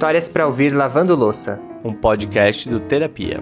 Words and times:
Histórias 0.00 0.30
para 0.30 0.46
ouvir 0.46 0.74
lavando 0.74 1.14
louça, 1.14 1.60
um 1.84 1.92
podcast 1.92 2.66
do 2.66 2.80
Terapia. 2.80 3.38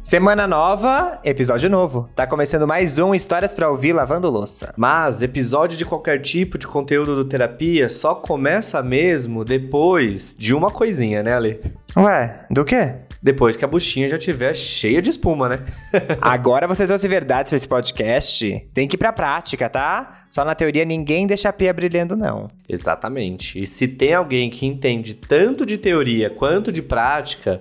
Semana 0.00 0.46
nova, 0.46 1.18
episódio 1.24 1.68
novo. 1.68 2.08
Tá 2.14 2.24
começando 2.24 2.68
mais 2.68 3.00
um 3.00 3.16
Histórias 3.16 3.52
para 3.52 3.68
ouvir 3.68 3.92
lavando 3.92 4.30
louça. 4.30 4.72
Mas 4.76 5.24
episódio 5.24 5.76
de 5.76 5.84
qualquer 5.84 6.22
tipo 6.22 6.56
de 6.56 6.68
conteúdo 6.68 7.16
do 7.16 7.24
terapia 7.24 7.88
só 7.88 8.14
começa 8.14 8.80
mesmo 8.80 9.44
depois 9.44 10.36
de 10.38 10.54
uma 10.54 10.70
coisinha, 10.70 11.20
né, 11.20 11.34
Ale? 11.34 11.60
Ué, 11.96 12.46
do 12.48 12.64
quê? 12.64 12.94
Depois 13.22 13.56
que 13.56 13.64
a 13.64 13.68
buchinha 13.68 14.08
já 14.08 14.16
tiver 14.16 14.54
cheia 14.54 15.02
de 15.02 15.10
espuma, 15.10 15.48
né? 15.48 15.58
Agora 16.20 16.68
você 16.68 16.86
trouxe 16.86 17.08
verdades 17.08 17.50
para 17.50 17.56
esse 17.56 17.68
podcast. 17.68 18.68
Tem 18.72 18.86
que 18.86 18.94
ir 18.94 18.98
pra 18.98 19.12
prática, 19.12 19.68
tá? 19.68 20.24
Só 20.30 20.44
na 20.44 20.54
teoria 20.54 20.84
ninguém 20.84 21.26
deixa 21.26 21.48
a 21.48 21.52
pia 21.52 21.72
brilhando, 21.72 22.16
não. 22.16 22.48
Exatamente. 22.68 23.60
E 23.60 23.66
se 23.66 23.88
tem 23.88 24.14
alguém 24.14 24.48
que 24.50 24.66
entende 24.66 25.14
tanto 25.14 25.66
de 25.66 25.78
teoria 25.78 26.30
quanto 26.30 26.70
de 26.70 26.82
prática, 26.82 27.60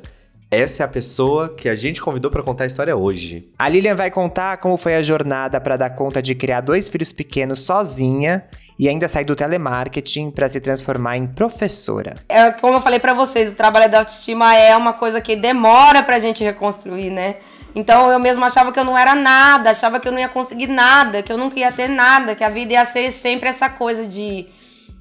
essa 0.50 0.84
é 0.84 0.86
a 0.86 0.88
pessoa 0.88 1.50
que 1.50 1.68
a 1.68 1.76
gente 1.76 2.02
convidou 2.02 2.32
para 2.32 2.42
contar 2.42 2.64
a 2.64 2.68
história 2.68 2.96
hoje. 2.96 3.50
A 3.60 3.68
Lilian 3.68 3.96
vai 3.96 4.10
contar 4.10 4.58
como 4.58 4.78
foi 4.78 4.96
a 4.96 5.02
jornada 5.02 5.60
para 5.60 5.76
dar 5.76 5.90
conta 5.90 6.22
de 6.22 6.34
criar 6.34 6.62
dois 6.62 6.88
filhos 6.88 7.12
pequenos 7.12 7.62
sozinha 7.62 8.46
e 8.80 8.88
ainda 8.88 9.08
sair 9.08 9.26
do 9.26 9.36
telemarketing 9.36 10.32
para 10.32 10.48
se 10.48 10.62
transformar 10.62 11.18
em 11.18 11.28
professora. 11.28 12.18
É 12.30 12.52
como 12.52 12.76
eu 12.76 12.82
falei 12.82 13.00
para 13.00 13.14
vocês, 13.14 13.52
o 13.52 13.56
trabalho 13.56 13.90
da 13.92 14.00
autoestima 14.00 14.56
é 14.56 14.76
uma 14.76 14.94
coisa 14.94 15.20
que 15.20 15.36
demora 15.36 16.02
pra 16.02 16.20
gente 16.20 16.44
reconstruir, 16.44 17.10
né? 17.10 17.38
Então 17.76 18.10
eu 18.10 18.20
mesmo 18.20 18.44
achava 18.46 18.72
que 18.72 18.80
eu 18.80 18.86
não 18.86 18.98
era 18.98 19.14
nada, 19.14 19.72
achava 19.72 20.00
que 20.00 20.08
eu 20.08 20.12
não 20.12 20.20
ia 20.20 20.30
conseguir 20.30 20.68
nada, 20.68 21.22
que 21.22 21.32
eu 21.32 21.38
nunca 21.38 21.60
ia 21.60 21.72
ter 21.72 21.88
nada, 21.88 22.36
que 22.36 22.44
a 22.44 22.50
vida 22.50 22.74
ia 22.74 22.86
ser 22.86 23.12
sempre 23.12 23.50
essa 23.50 23.70
coisa 23.70 24.06
de 24.06 24.48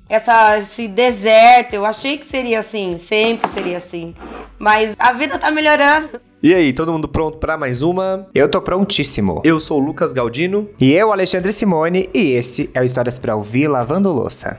essa, 0.09 0.59
esse 0.59 0.89
deserto. 0.89 1.75
Eu 1.75 1.85
achei 1.85 2.17
que 2.17 2.27
seria 2.27 2.61
assim, 2.61 2.99
sempre 2.99 3.49
seria 3.49 3.77
assim. 3.77 4.15
Mas 4.59 4.95
a 4.99 5.13
vida 5.13 5.39
tá 5.39 5.51
melhorando. 5.51 6.21
E 6.43 6.55
aí, 6.55 6.73
todo 6.73 6.93
mundo 6.93 7.09
pronto 7.09 7.39
para 7.39 7.57
mais 7.57 7.83
uma? 7.83 8.29
Eu 8.35 8.49
tô 8.49 8.61
prontíssimo. 8.61 9.41
Eu 9.43 9.59
sou 9.59 9.81
o 9.81 9.85
Lucas 9.85 10.13
Galdino. 10.13 10.69
E 10.81 10.93
eu, 10.93 11.11
Alexandre 11.11 11.53
Simone, 11.53 12.09
e 12.15 12.33
esse 12.33 12.71
é 12.73 12.81
o 12.81 12.85
Histórias 12.85 13.19
para 13.19 13.35
Ouvir 13.35 13.69
Lavando 13.69 14.13
Louça. 14.13 14.59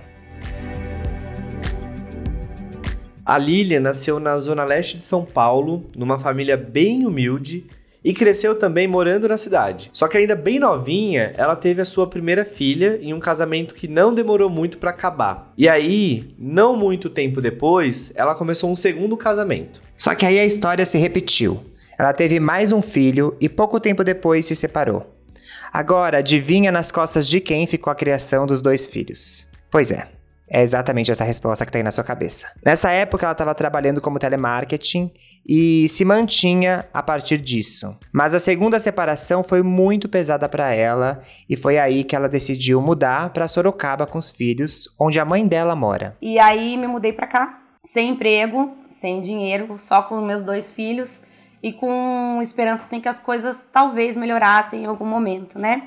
A 3.25 3.37
Lilian 3.37 3.81
nasceu 3.81 4.19
na 4.19 4.37
zona 4.37 4.63
leste 4.63 4.97
de 4.97 5.05
São 5.05 5.23
Paulo, 5.25 5.85
numa 5.97 6.17
família 6.17 6.55
bem 6.55 7.05
humilde 7.05 7.67
e 8.03 8.13
cresceu 8.13 8.55
também 8.55 8.87
morando 8.87 9.27
na 9.27 9.37
cidade. 9.37 9.89
Só 9.93 10.07
que 10.07 10.17
ainda 10.17 10.35
bem 10.35 10.59
novinha, 10.59 11.33
ela 11.37 11.55
teve 11.55 11.81
a 11.81 11.85
sua 11.85 12.07
primeira 12.07 12.45
filha 12.45 12.99
em 13.01 13.13
um 13.13 13.19
casamento 13.19 13.75
que 13.75 13.87
não 13.87 14.13
demorou 14.13 14.49
muito 14.49 14.77
para 14.77 14.91
acabar. 14.91 15.51
E 15.57 15.67
aí, 15.67 16.33
não 16.37 16.75
muito 16.75 17.09
tempo 17.09 17.41
depois, 17.41 18.11
ela 18.15 18.35
começou 18.35 18.71
um 18.71 18.75
segundo 18.75 19.17
casamento. 19.17 19.81
Só 19.97 20.15
que 20.15 20.25
aí 20.25 20.39
a 20.39 20.45
história 20.45 20.85
se 20.85 20.97
repetiu. 20.97 21.63
Ela 21.97 22.13
teve 22.13 22.39
mais 22.39 22.71
um 22.71 22.81
filho 22.81 23.35
e 23.41 23.49
pouco 23.49 23.79
tempo 23.79 24.03
depois 24.03 24.45
se 24.45 24.55
separou. 24.55 25.15
Agora, 25.73 26.19
adivinha 26.19 26.71
nas 26.71 26.91
costas 26.91 27.27
de 27.27 27.39
quem 27.39 27.67
ficou 27.67 27.91
a 27.91 27.95
criação 27.95 28.45
dos 28.45 28.61
dois 28.61 28.87
filhos? 28.87 29.47
Pois 29.69 29.91
é, 29.91 30.07
é 30.49 30.61
exatamente 30.61 31.11
essa 31.11 31.23
resposta 31.23 31.65
que 31.65 31.69
está 31.69 31.79
aí 31.79 31.83
na 31.83 31.91
sua 31.91 32.03
cabeça. 32.03 32.47
Nessa 32.65 32.91
época, 32.91 33.25
ela 33.25 33.33
estava 33.33 33.53
trabalhando 33.53 33.99
como 33.99 34.19
telemarketing 34.19 35.11
e 35.47 35.87
se 35.89 36.03
mantinha 36.03 36.87
a 36.93 37.01
partir 37.01 37.37
disso. 37.37 37.95
Mas 38.11 38.33
a 38.33 38.39
segunda 38.39 38.79
separação 38.79 39.43
foi 39.43 39.61
muito 39.61 40.09
pesada 40.09 40.47
para 40.49 40.73
ela 40.73 41.21
e 41.49 41.55
foi 41.55 41.77
aí 41.77 42.03
que 42.03 42.15
ela 42.15 42.27
decidiu 42.27 42.81
mudar 42.81 43.29
para 43.29 43.47
Sorocaba 43.47 44.05
com 44.05 44.17
os 44.17 44.29
filhos, 44.29 44.93
onde 44.99 45.19
a 45.19 45.25
mãe 45.25 45.47
dela 45.47 45.75
mora. 45.75 46.17
E 46.21 46.37
aí 46.39 46.77
me 46.77 46.87
mudei 46.87 47.13
para 47.13 47.27
cá, 47.27 47.61
sem 47.83 48.09
emprego, 48.09 48.77
sem 48.87 49.21
dinheiro, 49.21 49.77
só 49.77 50.01
com 50.01 50.19
meus 50.21 50.43
dois 50.43 50.71
filhos 50.71 51.23
e 51.63 51.71
com 51.73 52.39
esperança 52.41 52.83
assim 52.83 52.99
que 52.99 53.09
as 53.09 53.19
coisas 53.19 53.67
talvez 53.71 54.15
melhorassem 54.15 54.83
em 54.83 54.85
algum 54.85 55.05
momento, 55.05 55.57
né? 55.57 55.83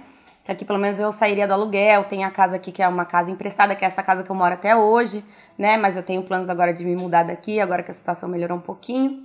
Que 0.50 0.54
aqui 0.54 0.64
pelo 0.64 0.80
menos 0.80 0.98
eu 0.98 1.12
sairia 1.12 1.46
do 1.46 1.54
aluguel, 1.54 2.02
tem 2.02 2.24
a 2.24 2.30
casa 2.30 2.56
aqui 2.56 2.72
que 2.72 2.82
é 2.82 2.88
uma 2.88 3.04
casa 3.04 3.30
emprestada, 3.30 3.76
que 3.76 3.84
é 3.84 3.86
essa 3.86 4.02
casa 4.02 4.24
que 4.24 4.30
eu 4.30 4.34
moro 4.34 4.52
até 4.52 4.74
hoje, 4.74 5.24
né? 5.56 5.76
Mas 5.76 5.96
eu 5.96 6.02
tenho 6.02 6.24
planos 6.24 6.50
agora 6.50 6.74
de 6.74 6.84
me 6.84 6.96
mudar 6.96 7.22
daqui, 7.22 7.60
agora 7.60 7.84
que 7.84 7.90
a 7.92 7.94
situação 7.94 8.28
melhorou 8.28 8.58
um 8.58 8.60
pouquinho. 8.60 9.22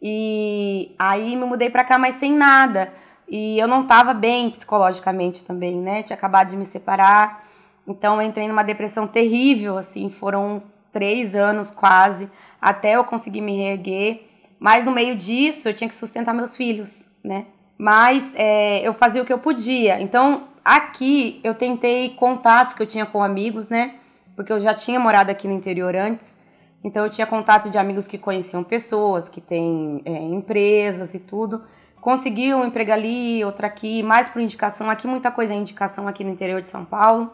E 0.00 0.94
aí 0.96 1.34
me 1.34 1.44
mudei 1.46 1.68
para 1.68 1.82
cá, 1.82 1.98
mas 1.98 2.14
sem 2.14 2.32
nada. 2.32 2.92
E 3.26 3.58
eu 3.58 3.66
não 3.66 3.84
tava 3.84 4.14
bem 4.14 4.48
psicologicamente 4.50 5.44
também, 5.44 5.80
né? 5.80 6.00
Tinha 6.04 6.16
acabado 6.16 6.50
de 6.50 6.56
me 6.56 6.64
separar. 6.64 7.42
Então 7.84 8.22
eu 8.22 8.28
entrei 8.28 8.46
numa 8.46 8.62
depressão 8.62 9.08
terrível, 9.08 9.76
assim, 9.76 10.08
foram 10.08 10.54
uns 10.54 10.86
três 10.92 11.34
anos 11.34 11.72
quase, 11.72 12.30
até 12.60 12.94
eu 12.94 13.02
conseguir 13.02 13.40
me 13.40 13.56
reerguer. 13.56 14.28
Mas 14.60 14.84
no 14.84 14.92
meio 14.92 15.16
disso 15.16 15.68
eu 15.68 15.74
tinha 15.74 15.88
que 15.88 15.94
sustentar 15.96 16.32
meus 16.32 16.56
filhos, 16.56 17.08
né? 17.24 17.46
Mas 17.76 18.36
é, 18.36 18.78
eu 18.86 18.92
fazia 18.92 19.20
o 19.20 19.24
que 19.24 19.32
eu 19.32 19.40
podia. 19.40 20.00
Então 20.00 20.51
aqui 20.64 21.40
eu 21.42 21.54
tentei 21.54 22.10
contatos 22.10 22.74
que 22.74 22.82
eu 22.82 22.86
tinha 22.86 23.06
com 23.06 23.22
amigos, 23.22 23.70
né? 23.70 23.96
Porque 24.36 24.52
eu 24.52 24.60
já 24.60 24.74
tinha 24.74 24.98
morado 24.98 25.30
aqui 25.30 25.46
no 25.46 25.54
interior 25.54 25.94
antes. 25.94 26.38
Então 26.84 27.04
eu 27.04 27.10
tinha 27.10 27.26
contato 27.26 27.70
de 27.70 27.78
amigos 27.78 28.08
que 28.08 28.18
conheciam 28.18 28.64
pessoas, 28.64 29.28
que 29.28 29.40
têm 29.40 30.02
é, 30.04 30.12
empresas 30.12 31.14
e 31.14 31.20
tudo. 31.20 31.62
Consegui 32.00 32.52
um 32.52 32.64
emprego 32.64 32.92
ali, 32.92 33.44
outro 33.44 33.64
aqui, 33.64 34.02
mais 34.02 34.28
por 34.28 34.42
indicação. 34.42 34.90
Aqui 34.90 35.06
muita 35.06 35.30
coisa 35.30 35.54
é 35.54 35.56
indicação 35.56 36.08
aqui 36.08 36.24
no 36.24 36.30
interior 36.30 36.60
de 36.60 36.66
São 36.66 36.84
Paulo, 36.84 37.32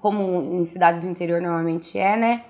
como 0.00 0.54
em 0.54 0.64
cidades 0.64 1.02
do 1.02 1.10
interior 1.10 1.42
normalmente 1.42 1.98
é, 1.98 2.16
né? 2.16 2.44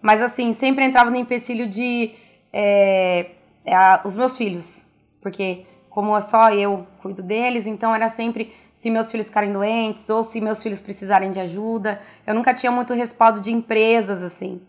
Mas 0.00 0.22
assim, 0.22 0.52
sempre 0.52 0.84
entrava 0.84 1.10
no 1.10 1.16
empecilho 1.16 1.66
de 1.66 2.12
é, 2.52 3.30
é, 3.64 4.00
os 4.04 4.16
meus 4.16 4.36
filhos, 4.36 4.86
porque 5.20 5.66
como 5.98 6.20
só 6.20 6.52
eu 6.52 6.86
cuido 7.02 7.24
deles, 7.24 7.66
então 7.66 7.92
era 7.92 8.08
sempre 8.08 8.54
se 8.72 8.88
meus 8.88 9.10
filhos 9.10 9.26
ficarem 9.26 9.52
doentes 9.52 10.08
ou 10.08 10.22
se 10.22 10.40
meus 10.40 10.62
filhos 10.62 10.80
precisarem 10.80 11.32
de 11.32 11.40
ajuda. 11.40 11.98
Eu 12.24 12.36
nunca 12.36 12.54
tinha 12.54 12.70
muito 12.70 12.94
respaldo 12.94 13.40
de 13.40 13.50
empresas, 13.50 14.22
assim 14.22 14.60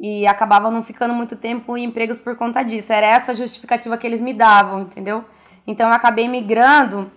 e 0.00 0.26
acabava 0.26 0.72
não 0.72 0.82
ficando 0.82 1.14
muito 1.14 1.36
tempo 1.36 1.78
em 1.78 1.84
empregos 1.84 2.18
por 2.18 2.34
conta 2.34 2.64
disso. 2.64 2.92
Era 2.92 3.06
essa 3.06 3.30
a 3.30 3.34
justificativa 3.36 3.96
que 3.96 4.04
eles 4.04 4.20
me 4.20 4.34
davam, 4.34 4.80
entendeu? 4.80 5.24
Então 5.64 5.86
eu 5.86 5.94
acabei 5.94 6.26
migrando 6.26 7.08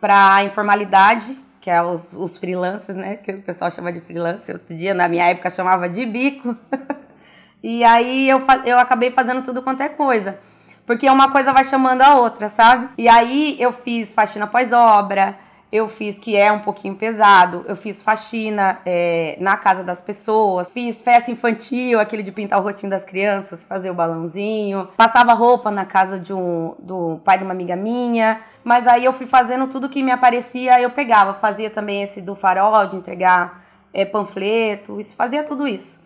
para 0.00 0.36
a 0.36 0.44
informalidade, 0.44 1.36
que 1.60 1.68
é 1.68 1.82
os, 1.82 2.16
os 2.16 2.36
freelancers, 2.36 2.96
né? 2.96 3.16
Que 3.16 3.32
o 3.32 3.42
pessoal 3.42 3.72
chama 3.72 3.92
de 3.92 4.00
freelancer. 4.00 4.54
Outro 4.54 4.76
dia, 4.76 4.94
na 4.94 5.08
minha 5.08 5.24
época, 5.24 5.50
chamava 5.50 5.88
de 5.88 6.06
bico. 6.06 6.56
e 7.60 7.82
aí 7.82 8.28
eu, 8.28 8.40
eu 8.64 8.78
acabei 8.78 9.10
fazendo 9.10 9.42
tudo 9.42 9.62
quanto 9.62 9.82
é 9.82 9.88
coisa. 9.88 10.38
Porque 10.86 11.08
uma 11.08 11.30
coisa 11.30 11.52
vai 11.52 11.64
chamando 11.64 12.02
a 12.02 12.16
outra, 12.16 12.48
sabe? 12.48 12.88
E 12.98 13.08
aí 13.08 13.56
eu 13.60 13.72
fiz 13.72 14.12
faxina 14.12 14.46
pós-obra, 14.46 15.38
eu 15.72 15.88
fiz 15.88 16.18
que 16.18 16.36
é 16.36 16.52
um 16.52 16.58
pouquinho 16.58 16.94
pesado. 16.94 17.64
Eu 17.66 17.74
fiz 17.74 18.02
faxina 18.02 18.78
é, 18.84 19.38
na 19.40 19.56
casa 19.56 19.82
das 19.82 20.02
pessoas, 20.02 20.68
fiz 20.68 21.00
festa 21.00 21.30
infantil, 21.30 21.98
aquele 21.98 22.22
de 22.22 22.30
pintar 22.30 22.60
o 22.60 22.62
rostinho 22.62 22.90
das 22.90 23.06
crianças, 23.06 23.64
fazer 23.64 23.90
o 23.90 23.94
balãozinho, 23.94 24.86
passava 24.98 25.32
roupa 25.32 25.70
na 25.70 25.86
casa 25.86 26.20
de 26.20 26.34
um, 26.34 26.74
do 26.78 27.18
pai 27.24 27.38
de 27.38 27.44
uma 27.44 27.54
amiga 27.54 27.74
minha. 27.74 28.40
Mas 28.62 28.86
aí 28.86 29.04
eu 29.04 29.14
fui 29.14 29.26
fazendo 29.26 29.66
tudo 29.66 29.88
que 29.88 30.02
me 30.02 30.10
aparecia, 30.10 30.78
eu 30.78 30.90
pegava. 30.90 31.32
Fazia 31.32 31.70
também 31.70 32.02
esse 32.02 32.20
do 32.20 32.34
farol, 32.34 32.86
de 32.86 32.96
entregar 32.96 33.62
é, 33.94 34.04
panfleto, 34.04 35.00
isso, 35.00 35.16
fazia 35.16 35.42
tudo 35.42 35.66
isso. 35.66 36.01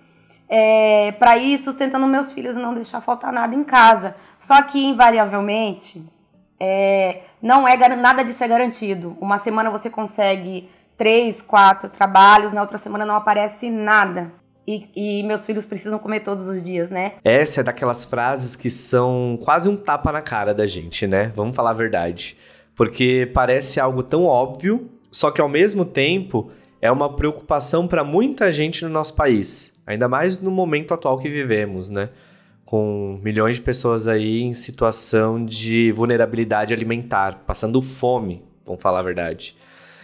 É, 0.48 1.12
para 1.12 1.36
ir 1.36 1.58
sustentando 1.58 2.06
meus 2.06 2.32
filhos 2.32 2.56
e 2.56 2.58
não 2.60 2.72
deixar 2.72 3.00
faltar 3.00 3.32
nada 3.32 3.54
em 3.54 3.64
casa. 3.64 4.14
Só 4.38 4.62
que, 4.62 4.84
invariavelmente, 4.84 6.06
é, 6.60 7.20
não 7.42 7.66
é 7.66 7.76
nada 7.96 8.24
de 8.24 8.32
ser 8.32 8.48
garantido. 8.48 9.16
Uma 9.20 9.38
semana 9.38 9.70
você 9.70 9.90
consegue 9.90 10.68
três, 10.96 11.42
quatro 11.42 11.90
trabalhos, 11.90 12.52
na 12.52 12.60
outra 12.60 12.78
semana 12.78 13.04
não 13.04 13.16
aparece 13.16 13.70
nada. 13.70 14.32
E, 14.66 14.80
e, 14.96 15.22
meus 15.22 15.46
filhos 15.46 15.64
precisam 15.64 15.98
comer 15.98 16.20
todos 16.20 16.48
os 16.48 16.62
dias, 16.62 16.90
né? 16.90 17.12
Essa 17.22 17.60
é 17.60 17.64
daquelas 17.64 18.04
frases 18.04 18.56
que 18.56 18.68
são 18.68 19.38
quase 19.44 19.68
um 19.68 19.76
tapa 19.76 20.10
na 20.10 20.20
cara 20.20 20.52
da 20.52 20.66
gente, 20.66 21.06
né? 21.06 21.32
Vamos 21.36 21.54
falar 21.54 21.70
a 21.70 21.74
verdade. 21.74 22.36
Porque 22.74 23.30
parece 23.32 23.78
algo 23.78 24.02
tão 24.02 24.24
óbvio, 24.24 24.90
só 25.10 25.30
que 25.30 25.40
ao 25.40 25.48
mesmo 25.48 25.84
tempo 25.84 26.50
é 26.82 26.90
uma 26.90 27.14
preocupação 27.14 27.86
para 27.86 28.02
muita 28.02 28.50
gente 28.50 28.84
no 28.84 28.90
nosso 28.90 29.14
país. 29.14 29.72
Ainda 29.86 30.08
mais 30.08 30.40
no 30.40 30.50
momento 30.50 30.92
atual 30.92 31.18
que 31.18 31.28
vivemos, 31.28 31.90
né? 31.90 32.08
com 32.66 33.20
milhões 33.22 33.56
de 33.56 33.62
pessoas 33.62 34.08
aí 34.08 34.42
em 34.42 34.52
situação 34.52 35.42
de 35.42 35.92
vulnerabilidade 35.92 36.74
alimentar, 36.74 37.44
passando 37.46 37.80
fome, 37.80 38.42
vamos 38.66 38.82
falar 38.82 38.98
a 38.98 39.04
verdade. 39.04 39.56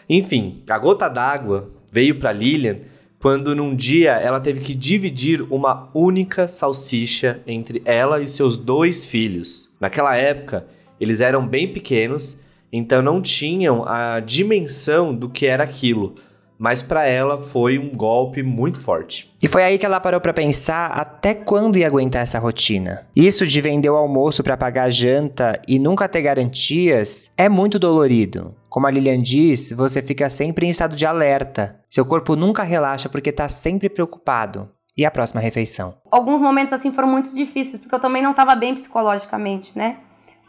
Enfim, 0.08 0.62
a 0.70 0.78
gota 0.78 1.08
d'água 1.08 1.70
veio 1.92 2.20
para 2.20 2.30
Lilian 2.32 2.78
quando 3.18 3.54
num 3.54 3.74
dia 3.74 4.12
ela 4.12 4.40
teve 4.40 4.60
que 4.60 4.74
dividir 4.74 5.42
uma 5.52 5.90
única 5.92 6.46
salsicha 6.46 7.40
entre 7.46 7.82
ela 7.84 8.20
e 8.20 8.28
seus 8.28 8.56
dois 8.56 9.06
filhos. 9.06 9.68
Naquela 9.80 10.16
época, 10.16 10.66
eles 11.00 11.20
eram 11.20 11.46
bem 11.46 11.72
pequenos, 11.72 12.38
então 12.72 13.02
não 13.02 13.20
tinham 13.20 13.84
a 13.86 14.20
dimensão 14.20 15.12
do 15.12 15.28
que 15.28 15.46
era 15.46 15.64
aquilo. 15.64 16.14
Mas 16.62 16.80
para 16.80 17.04
ela 17.04 17.42
foi 17.42 17.76
um 17.76 17.90
golpe 17.90 18.40
muito 18.40 18.80
forte. 18.80 19.34
E 19.42 19.48
foi 19.48 19.64
aí 19.64 19.76
que 19.76 19.84
ela 19.84 19.98
parou 19.98 20.20
para 20.20 20.32
pensar 20.32 20.92
até 20.92 21.34
quando 21.34 21.76
ia 21.76 21.88
aguentar 21.88 22.22
essa 22.22 22.38
rotina. 22.38 23.04
Isso 23.16 23.44
de 23.44 23.60
vender 23.60 23.90
o 23.90 23.96
almoço 23.96 24.44
para 24.44 24.56
pagar 24.56 24.84
a 24.84 24.90
janta 24.90 25.60
e 25.66 25.80
nunca 25.80 26.08
ter 26.08 26.22
garantias 26.22 27.32
é 27.36 27.48
muito 27.48 27.80
dolorido. 27.80 28.54
Como 28.68 28.86
a 28.86 28.92
Lilian 28.92 29.20
diz, 29.20 29.72
você 29.72 30.00
fica 30.00 30.30
sempre 30.30 30.64
em 30.64 30.70
estado 30.70 30.94
de 30.94 31.04
alerta. 31.04 31.80
Seu 31.90 32.06
corpo 32.06 32.36
nunca 32.36 32.62
relaxa 32.62 33.08
porque 33.08 33.30
está 33.30 33.48
sempre 33.48 33.88
preocupado. 33.88 34.68
E 34.96 35.04
a 35.04 35.10
próxima 35.10 35.40
refeição? 35.40 35.96
Alguns 36.12 36.40
momentos 36.40 36.72
assim 36.72 36.92
foram 36.92 37.08
muito 37.08 37.34
difíceis, 37.34 37.80
porque 37.80 37.94
eu 37.94 37.98
também 37.98 38.22
não 38.22 38.30
estava 38.30 38.54
bem 38.54 38.72
psicologicamente, 38.72 39.76
né? 39.76 39.96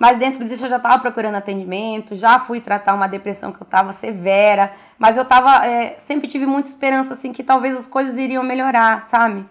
Mas 0.04 0.18
dentro 0.18 0.44
disso 0.44 0.66
eu 0.66 0.70
já 0.70 0.76
estava 0.76 1.00
procurando 1.00 1.36
atendimento, 1.36 2.14
já 2.14 2.38
fui 2.38 2.60
tratar 2.60 2.94
uma 2.94 3.08
depressão 3.08 3.54
que 3.54 3.62
eu 3.62 3.64
estava 3.64 3.94
severa, 3.94 4.70
mas 5.00 5.16
eu 5.16 5.24
tava, 5.24 5.66
é, 5.66 5.96
sempre 5.98 6.28
tive 6.28 6.46
muita 6.46 6.68
esperança 6.68 7.14
assim 7.14 7.32
que 7.32 7.42
talvez 7.42 7.74
as 7.74 7.88
coisas 7.88 8.18
iriam 8.18 8.44
melhorar, 8.44 9.08
sabe? 9.08 9.46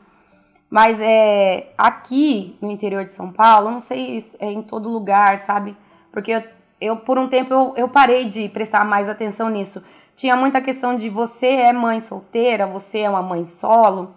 Mas 0.69 1.01
é, 1.01 1.73
aqui 1.79 2.59
no 2.61 2.71
interior 2.71 3.03
de 3.03 3.11
São 3.11 3.33
Paulo, 3.33 3.71
não 3.71 3.81
sei 3.81 4.19
é 4.41 4.53
em 4.53 4.61
todo 4.61 4.91
lugar, 4.91 5.39
sabe? 5.39 5.75
Porque 6.13 6.33
eu, 6.33 6.45
eu 6.79 6.97
por 6.99 7.19
um 7.19 7.27
tempo 7.27 7.51
eu, 7.51 7.73
eu 7.75 7.89
parei 7.89 8.27
de 8.27 8.47
prestar 8.51 8.85
mais 8.85 9.09
atenção 9.09 9.49
nisso. 9.49 9.83
Tinha 10.15 10.37
muita 10.37 10.61
questão 10.61 10.95
de 10.95 11.09
você 11.09 11.47
é 11.47 11.73
mãe 11.73 11.99
solteira, 11.99 12.67
você 12.67 12.99
é 12.99 13.09
uma 13.09 13.23
mãe 13.23 13.47
solo. 13.47 14.15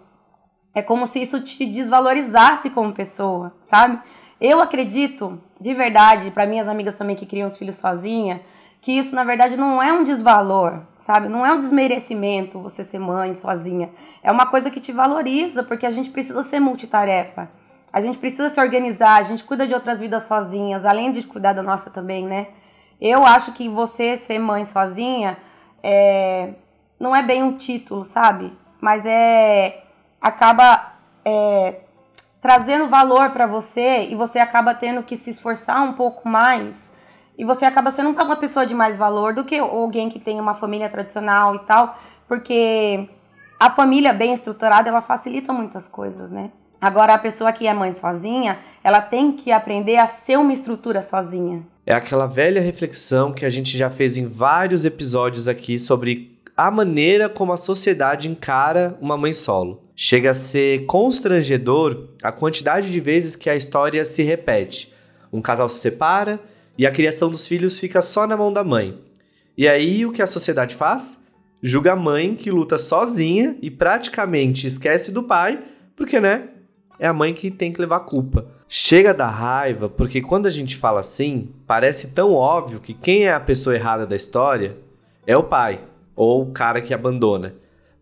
É 0.74 0.82
como 0.82 1.06
se 1.06 1.18
isso 1.18 1.40
te 1.40 1.64
desvalorizasse 1.64 2.68
como 2.68 2.92
pessoa, 2.92 3.54
sabe? 3.58 3.98
Eu 4.38 4.60
acredito, 4.60 5.40
de 5.60 5.72
verdade, 5.72 6.30
para 6.30 6.46
minhas 6.46 6.68
amigas 6.68 6.98
também 6.98 7.16
que 7.16 7.24
criam 7.24 7.46
os 7.46 7.56
filhos 7.56 7.76
sozinha, 7.76 8.42
que 8.80 8.92
isso 8.92 9.14
na 9.14 9.24
verdade 9.24 9.56
não 9.56 9.82
é 9.82 9.92
um 9.92 10.04
desvalor, 10.04 10.82
sabe? 10.98 11.28
Não 11.28 11.44
é 11.44 11.52
um 11.52 11.58
desmerecimento 11.58 12.60
você 12.60 12.84
ser 12.84 12.98
mãe 12.98 13.32
sozinha. 13.32 13.90
É 14.22 14.30
uma 14.30 14.46
coisa 14.46 14.70
que 14.70 14.78
te 14.78 14.92
valoriza, 14.92 15.62
porque 15.62 15.86
a 15.86 15.90
gente 15.90 16.10
precisa 16.10 16.42
ser 16.42 16.60
multitarefa. 16.60 17.50
A 17.92 18.00
gente 18.00 18.18
precisa 18.18 18.48
se 18.48 18.60
organizar, 18.60 19.16
a 19.16 19.22
gente 19.22 19.44
cuida 19.44 19.66
de 19.66 19.74
outras 19.74 20.00
vidas 20.00 20.24
sozinhas, 20.24 20.84
além 20.84 21.10
de 21.10 21.22
cuidar 21.22 21.54
da 21.54 21.62
nossa 21.62 21.88
também, 21.88 22.26
né? 22.26 22.48
Eu 23.00 23.24
acho 23.24 23.52
que 23.52 23.68
você 23.68 24.16
ser 24.16 24.38
mãe 24.38 24.64
sozinha 24.64 25.38
é, 25.82 26.54
não 27.00 27.14
é 27.14 27.22
bem 27.22 27.42
um 27.42 27.56
título, 27.56 28.04
sabe? 28.04 28.52
Mas 28.80 29.06
é 29.06 29.82
acaba 30.20 30.94
é, 31.24 31.80
trazendo 32.46 32.86
valor 32.86 33.30
para 33.30 33.44
você 33.44 34.06
e 34.08 34.14
você 34.14 34.38
acaba 34.38 34.72
tendo 34.72 35.02
que 35.02 35.16
se 35.16 35.30
esforçar 35.30 35.82
um 35.82 35.94
pouco 35.94 36.28
mais 36.28 36.92
e 37.36 37.44
você 37.44 37.64
acaba 37.64 37.90
sendo 37.90 38.10
uma 38.10 38.36
pessoa 38.36 38.64
de 38.64 38.72
mais 38.72 38.96
valor 38.96 39.34
do 39.34 39.42
que 39.42 39.58
alguém 39.58 40.08
que 40.08 40.20
tem 40.20 40.38
uma 40.38 40.54
família 40.54 40.88
tradicional 40.88 41.56
e 41.56 41.58
tal, 41.66 41.92
porque 42.28 43.08
a 43.58 43.68
família 43.68 44.12
bem 44.12 44.32
estruturada 44.32 44.88
ela 44.88 45.02
facilita 45.02 45.52
muitas 45.52 45.88
coisas, 45.88 46.30
né? 46.30 46.52
Agora 46.80 47.14
a 47.14 47.18
pessoa 47.18 47.52
que 47.52 47.66
é 47.66 47.74
mãe 47.74 47.90
sozinha, 47.90 48.56
ela 48.84 49.00
tem 49.00 49.32
que 49.32 49.50
aprender 49.50 49.96
a 49.96 50.06
ser 50.06 50.38
uma 50.38 50.52
estrutura 50.52 51.02
sozinha. 51.02 51.66
É 51.84 51.94
aquela 51.94 52.28
velha 52.28 52.60
reflexão 52.60 53.32
que 53.32 53.44
a 53.44 53.50
gente 53.50 53.76
já 53.76 53.90
fez 53.90 54.16
em 54.16 54.28
vários 54.28 54.84
episódios 54.84 55.48
aqui 55.48 55.80
sobre 55.80 56.38
a 56.56 56.70
maneira 56.70 57.28
como 57.28 57.52
a 57.52 57.56
sociedade 57.56 58.28
encara 58.28 58.96
uma 59.00 59.16
mãe 59.16 59.32
solo. 59.32 59.85
Chega 59.98 60.30
a 60.30 60.34
ser 60.34 60.84
constrangedor 60.84 62.10
a 62.22 62.30
quantidade 62.30 62.92
de 62.92 63.00
vezes 63.00 63.34
que 63.34 63.48
a 63.48 63.56
história 63.56 64.04
se 64.04 64.22
repete. 64.22 64.92
Um 65.32 65.40
casal 65.40 65.70
se 65.70 65.80
separa 65.80 66.38
e 66.76 66.86
a 66.86 66.90
criação 66.90 67.30
dos 67.30 67.46
filhos 67.46 67.78
fica 67.78 68.02
só 68.02 68.26
na 68.26 68.36
mão 68.36 68.52
da 68.52 68.62
mãe. 68.62 69.00
E 69.56 69.66
aí 69.66 70.04
o 70.04 70.12
que 70.12 70.20
a 70.20 70.26
sociedade 70.26 70.74
faz? 70.74 71.18
Julga 71.62 71.94
a 71.94 71.96
mãe 71.96 72.34
que 72.34 72.50
luta 72.50 72.76
sozinha 72.76 73.56
e 73.62 73.70
praticamente 73.70 74.66
esquece 74.66 75.10
do 75.10 75.22
pai, 75.22 75.64
porque, 75.96 76.20
né? 76.20 76.50
É 76.98 77.06
a 77.06 77.12
mãe 77.14 77.32
que 77.32 77.50
tem 77.50 77.72
que 77.72 77.80
levar 77.80 77.96
a 77.96 78.00
culpa. 78.00 78.46
Chega 78.68 79.14
da 79.14 79.26
raiva, 79.26 79.88
porque 79.88 80.20
quando 80.20 80.44
a 80.44 80.50
gente 80.50 80.76
fala 80.76 81.00
assim, 81.00 81.48
parece 81.66 82.08
tão 82.08 82.34
óbvio 82.34 82.80
que 82.80 82.92
quem 82.92 83.24
é 83.24 83.32
a 83.32 83.40
pessoa 83.40 83.74
errada 83.74 84.06
da 84.06 84.14
história 84.14 84.76
é 85.26 85.34
o 85.34 85.42
pai 85.42 85.80
ou 86.14 86.42
o 86.42 86.52
cara 86.52 86.82
que 86.82 86.92
abandona. 86.92 87.54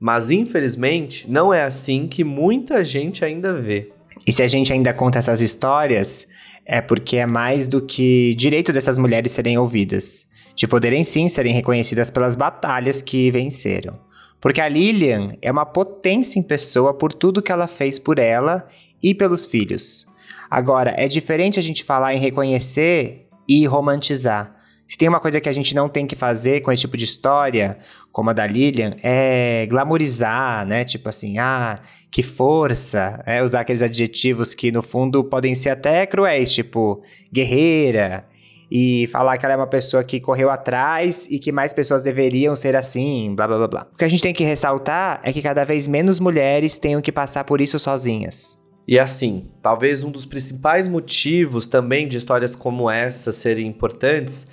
Mas 0.05 0.31
infelizmente 0.31 1.31
não 1.31 1.55
é 1.55 1.63
assim 1.63 2.07
que 2.07 2.23
muita 2.23 2.85
gente 2.85 3.25
ainda 3.25 3.55
vê. 3.55 3.91
E 4.27 4.31
se 4.31 4.43
a 4.43 4.47
gente 4.47 4.71
ainda 4.71 4.93
conta 4.93 5.19
essas 5.19 5.41
histórias, 5.41 6.29
é 6.67 6.83
porque 6.83 7.17
é 7.17 7.25
mais 7.25 7.67
do 7.67 7.81
que 7.81 8.35
direito 8.35 8.71
dessas 8.71 8.99
mulheres 8.99 9.33
serem 9.33 9.57
ouvidas, 9.57 10.27
de 10.55 10.69
poderem 10.69 11.03
sim 11.03 11.27
serem 11.27 11.55
reconhecidas 11.55 12.11
pelas 12.11 12.37
batalhas 12.37 13.01
que 13.01 13.31
venceram. 13.31 13.99
Porque 14.43 14.61
a 14.61 14.69
Lilian 14.69 15.39
é 15.41 15.51
uma 15.51 15.65
potência 15.65 16.39
em 16.39 16.43
pessoa 16.43 16.93
por 16.93 17.11
tudo 17.11 17.41
que 17.41 17.51
ela 17.51 17.67
fez 17.67 17.99
por 17.99 18.19
ela 18.19 18.69
e 19.03 19.15
pelos 19.15 19.47
filhos. 19.47 20.07
Agora, 20.51 20.93
é 20.99 21.09
diferente 21.09 21.59
a 21.59 21.63
gente 21.63 21.83
falar 21.83 22.15
em 22.15 22.19
reconhecer 22.19 23.27
e 23.49 23.65
romantizar. 23.67 24.54
Se 24.87 24.99
tem 24.99 25.09
uma 25.09 25.21
coisa 25.21 25.41
que 25.41 25.49
a 25.49 25.53
gente 25.53 25.75
não 25.75 25.89
tem 25.89 26.07
que 26.07 26.15
fazer 26.15 26.61
com 26.61 26.71
esse 26.71 26.83
tipo 26.83 26.97
de 26.97 27.05
história, 27.05 27.79
como 28.13 28.31
a 28.31 28.33
da 28.33 28.47
Lilian, 28.47 28.97
é 29.03 29.67
glamorizar, 29.69 30.67
né? 30.67 30.85
Tipo 30.85 31.09
assim, 31.09 31.39
ah, 31.39 31.79
que 32.11 32.23
força, 32.23 33.23
é 33.27 33.43
usar 33.43 33.61
aqueles 33.61 33.83
adjetivos 33.83 34.55
que 34.55 34.71
no 34.71 34.83
fundo 34.83 35.25
podem 35.25 35.55
ser 35.55 35.71
até 35.71 36.07
cruéis, 36.07 36.53
tipo 36.53 37.03
guerreira, 37.33 38.27
e 38.71 39.07
falar 39.07 39.39
que 39.39 39.45
ela 39.45 39.55
é 39.55 39.57
uma 39.57 39.67
pessoa 39.67 40.05
que 40.05 40.21
correu 40.21 40.51
atrás 40.51 41.27
e 41.31 41.39
que 41.39 41.53
mais 41.53 41.73
pessoas 41.73 42.03
deveriam 42.03 42.55
ser 42.55 42.77
assim, 42.77 43.35
blá 43.35 43.47
blá 43.47 43.57
blá 43.57 43.69
blá. 43.69 43.87
O 43.93 43.97
que 43.97 44.05
a 44.05 44.09
gente 44.09 44.23
tem 44.23 44.35
que 44.35 44.45
ressaltar 44.45 45.21
é 45.23 45.33
que 45.33 45.41
cada 45.41 45.65
vez 45.65 45.89
menos 45.89 46.21
mulheres 46.21 46.79
tenham 46.79 47.01
que 47.01 47.13
passar 47.13 47.45
por 47.45 47.61
isso 47.61 47.79
sozinhas. 47.79 48.63
E 48.87 48.99
assim, 48.99 49.51
talvez 49.63 50.03
um 50.05 50.11
dos 50.11 50.27
principais 50.27 50.89
motivos 50.89 51.67
também 51.67 52.07
de 52.07 52.19
histórias 52.19 52.55
como 52.55 52.91
essa 52.91 53.33
serem 53.33 53.67
importantes 53.67 54.47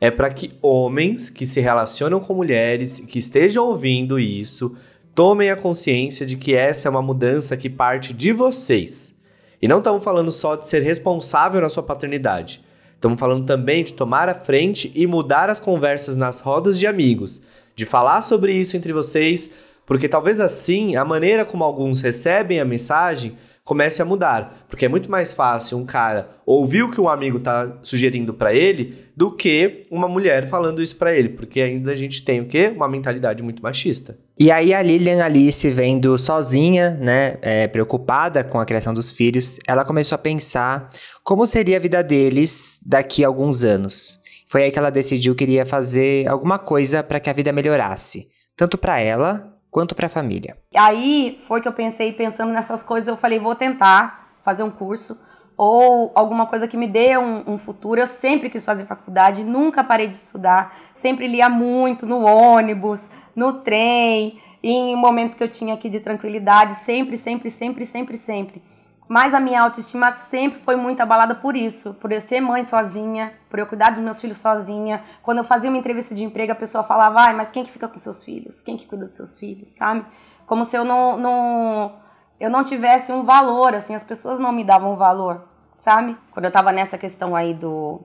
é 0.00 0.10
para 0.10 0.30
que 0.30 0.52
homens 0.62 1.28
que 1.28 1.44
se 1.44 1.60
relacionam 1.60 2.20
com 2.20 2.34
mulheres 2.34 3.00
que 3.00 3.18
estejam 3.18 3.66
ouvindo 3.66 4.18
isso 4.18 4.74
tomem 5.14 5.50
a 5.50 5.56
consciência 5.56 6.24
de 6.24 6.36
que 6.36 6.54
essa 6.54 6.88
é 6.88 6.90
uma 6.90 7.02
mudança 7.02 7.56
que 7.56 7.68
parte 7.68 8.14
de 8.14 8.32
vocês. 8.32 9.14
E 9.60 9.68
não 9.68 9.78
estamos 9.78 10.02
falando 10.02 10.30
só 10.30 10.56
de 10.56 10.66
ser 10.66 10.82
responsável 10.82 11.60
na 11.60 11.68
sua 11.68 11.82
paternidade. 11.82 12.64
Estamos 12.94 13.20
falando 13.20 13.44
também 13.44 13.84
de 13.84 13.92
tomar 13.92 14.28
a 14.28 14.34
frente 14.34 14.90
e 14.94 15.06
mudar 15.06 15.50
as 15.50 15.60
conversas 15.60 16.16
nas 16.16 16.40
rodas 16.40 16.78
de 16.78 16.86
amigos, 16.86 17.42
de 17.74 17.84
falar 17.84 18.20
sobre 18.22 18.54
isso 18.54 18.76
entre 18.76 18.92
vocês, 18.92 19.50
porque 19.84 20.08
talvez 20.08 20.40
assim 20.40 20.96
a 20.96 21.04
maneira 21.04 21.44
como 21.44 21.64
alguns 21.64 22.00
recebem 22.00 22.60
a 22.60 22.64
mensagem 22.64 23.36
comece 23.70 24.02
a 24.02 24.04
mudar, 24.04 24.64
porque 24.68 24.84
é 24.84 24.88
muito 24.88 25.08
mais 25.08 25.32
fácil 25.32 25.78
um 25.78 25.86
cara 25.86 26.28
ouvir 26.44 26.82
o 26.82 26.90
que 26.90 27.00
um 27.00 27.08
amigo 27.08 27.38
tá 27.38 27.78
sugerindo 27.82 28.34
para 28.34 28.52
ele 28.52 29.04
do 29.16 29.30
que 29.30 29.84
uma 29.88 30.08
mulher 30.08 30.48
falando 30.48 30.82
isso 30.82 30.96
para 30.96 31.14
ele, 31.14 31.28
porque 31.28 31.60
ainda 31.60 31.92
a 31.92 31.94
gente 31.94 32.24
tem 32.24 32.40
o 32.40 32.46
quê? 32.46 32.72
Uma 32.74 32.88
mentalidade 32.88 33.44
muito 33.44 33.62
machista. 33.62 34.18
E 34.36 34.50
aí 34.50 34.74
a 34.74 34.82
Lilian 34.82 35.22
Alice 35.22 35.70
vendo 35.70 36.18
sozinha, 36.18 36.98
né, 37.00 37.38
é, 37.42 37.68
preocupada 37.68 38.42
com 38.42 38.58
a 38.58 38.66
criação 38.66 38.92
dos 38.92 39.12
filhos, 39.12 39.60
ela 39.68 39.84
começou 39.84 40.16
a 40.16 40.18
pensar 40.18 40.90
como 41.22 41.46
seria 41.46 41.76
a 41.76 41.80
vida 41.80 42.02
deles 42.02 42.80
daqui 42.84 43.22
a 43.22 43.28
alguns 43.28 43.62
anos. 43.62 44.18
Foi 44.48 44.64
aí 44.64 44.72
que 44.72 44.80
ela 44.80 44.90
decidiu 44.90 45.32
que 45.36 45.44
iria 45.44 45.64
fazer 45.64 46.26
alguma 46.26 46.58
coisa 46.58 47.04
para 47.04 47.20
que 47.20 47.30
a 47.30 47.32
vida 47.32 47.52
melhorasse, 47.52 48.26
tanto 48.56 48.76
para 48.76 48.98
ela 48.98 49.49
quanto 49.70 49.94
para 49.94 50.06
a 50.06 50.10
família. 50.10 50.58
Aí 50.76 51.38
foi 51.40 51.60
que 51.60 51.68
eu 51.68 51.72
pensei, 51.72 52.12
pensando 52.12 52.52
nessas 52.52 52.82
coisas, 52.82 53.08
eu 53.08 53.16
falei, 53.16 53.38
vou 53.38 53.54
tentar 53.54 54.36
fazer 54.42 54.62
um 54.62 54.70
curso 54.70 55.18
ou 55.62 56.10
alguma 56.14 56.46
coisa 56.46 56.66
que 56.66 56.74
me 56.74 56.86
dê 56.86 57.18
um, 57.18 57.44
um, 57.46 57.58
futuro. 57.58 58.00
Eu 58.00 58.06
sempre 58.06 58.48
quis 58.48 58.64
fazer 58.64 58.86
faculdade, 58.86 59.44
nunca 59.44 59.84
parei 59.84 60.08
de 60.08 60.14
estudar, 60.14 60.74
sempre 60.94 61.26
lia 61.26 61.50
muito 61.50 62.06
no 62.06 62.24
ônibus, 62.24 63.10
no 63.36 63.52
trem, 63.60 64.38
em 64.62 64.96
momentos 64.96 65.34
que 65.34 65.42
eu 65.44 65.48
tinha 65.48 65.74
aqui 65.74 65.90
de 65.90 66.00
tranquilidade, 66.00 66.72
sempre, 66.72 67.14
sempre, 67.14 67.50
sempre, 67.50 67.84
sempre, 67.84 68.16
sempre. 68.16 68.62
Mas 69.10 69.34
a 69.34 69.40
minha 69.40 69.60
autoestima 69.60 70.14
sempre 70.14 70.60
foi 70.60 70.76
muito 70.76 71.00
abalada 71.00 71.34
por 71.34 71.56
isso, 71.56 71.94
por 71.94 72.12
eu 72.12 72.20
ser 72.20 72.40
mãe 72.40 72.62
sozinha, 72.62 73.34
por 73.48 73.58
eu 73.58 73.66
cuidar 73.66 73.90
dos 73.90 73.98
meus 73.98 74.20
filhos 74.20 74.36
sozinha. 74.36 75.02
Quando 75.20 75.38
eu 75.38 75.44
fazia 75.44 75.68
uma 75.68 75.76
entrevista 75.76 76.14
de 76.14 76.22
emprego, 76.22 76.52
a 76.52 76.54
pessoa 76.54 76.84
falava, 76.84 77.22
ai, 77.22 77.32
mas 77.32 77.50
quem 77.50 77.64
que 77.64 77.72
fica 77.72 77.88
com 77.88 77.98
seus 77.98 78.22
filhos? 78.22 78.62
Quem 78.62 78.76
que 78.76 78.86
cuida 78.86 79.04
dos 79.04 79.14
seus 79.14 79.36
filhos, 79.36 79.66
sabe? 79.70 80.06
Como 80.46 80.64
se 80.64 80.78
eu 80.78 80.84
não, 80.84 81.16
não, 81.16 81.92
eu 82.38 82.48
não 82.48 82.62
tivesse 82.62 83.10
um 83.10 83.24
valor, 83.24 83.74
assim, 83.74 83.96
as 83.96 84.04
pessoas 84.04 84.38
não 84.38 84.52
me 84.52 84.62
davam 84.62 84.96
valor, 84.96 85.44
sabe? 85.74 86.16
Quando 86.30 86.44
eu 86.44 86.52
tava 86.52 86.70
nessa 86.70 86.96
questão 86.96 87.34
aí 87.34 87.52
do, 87.52 88.00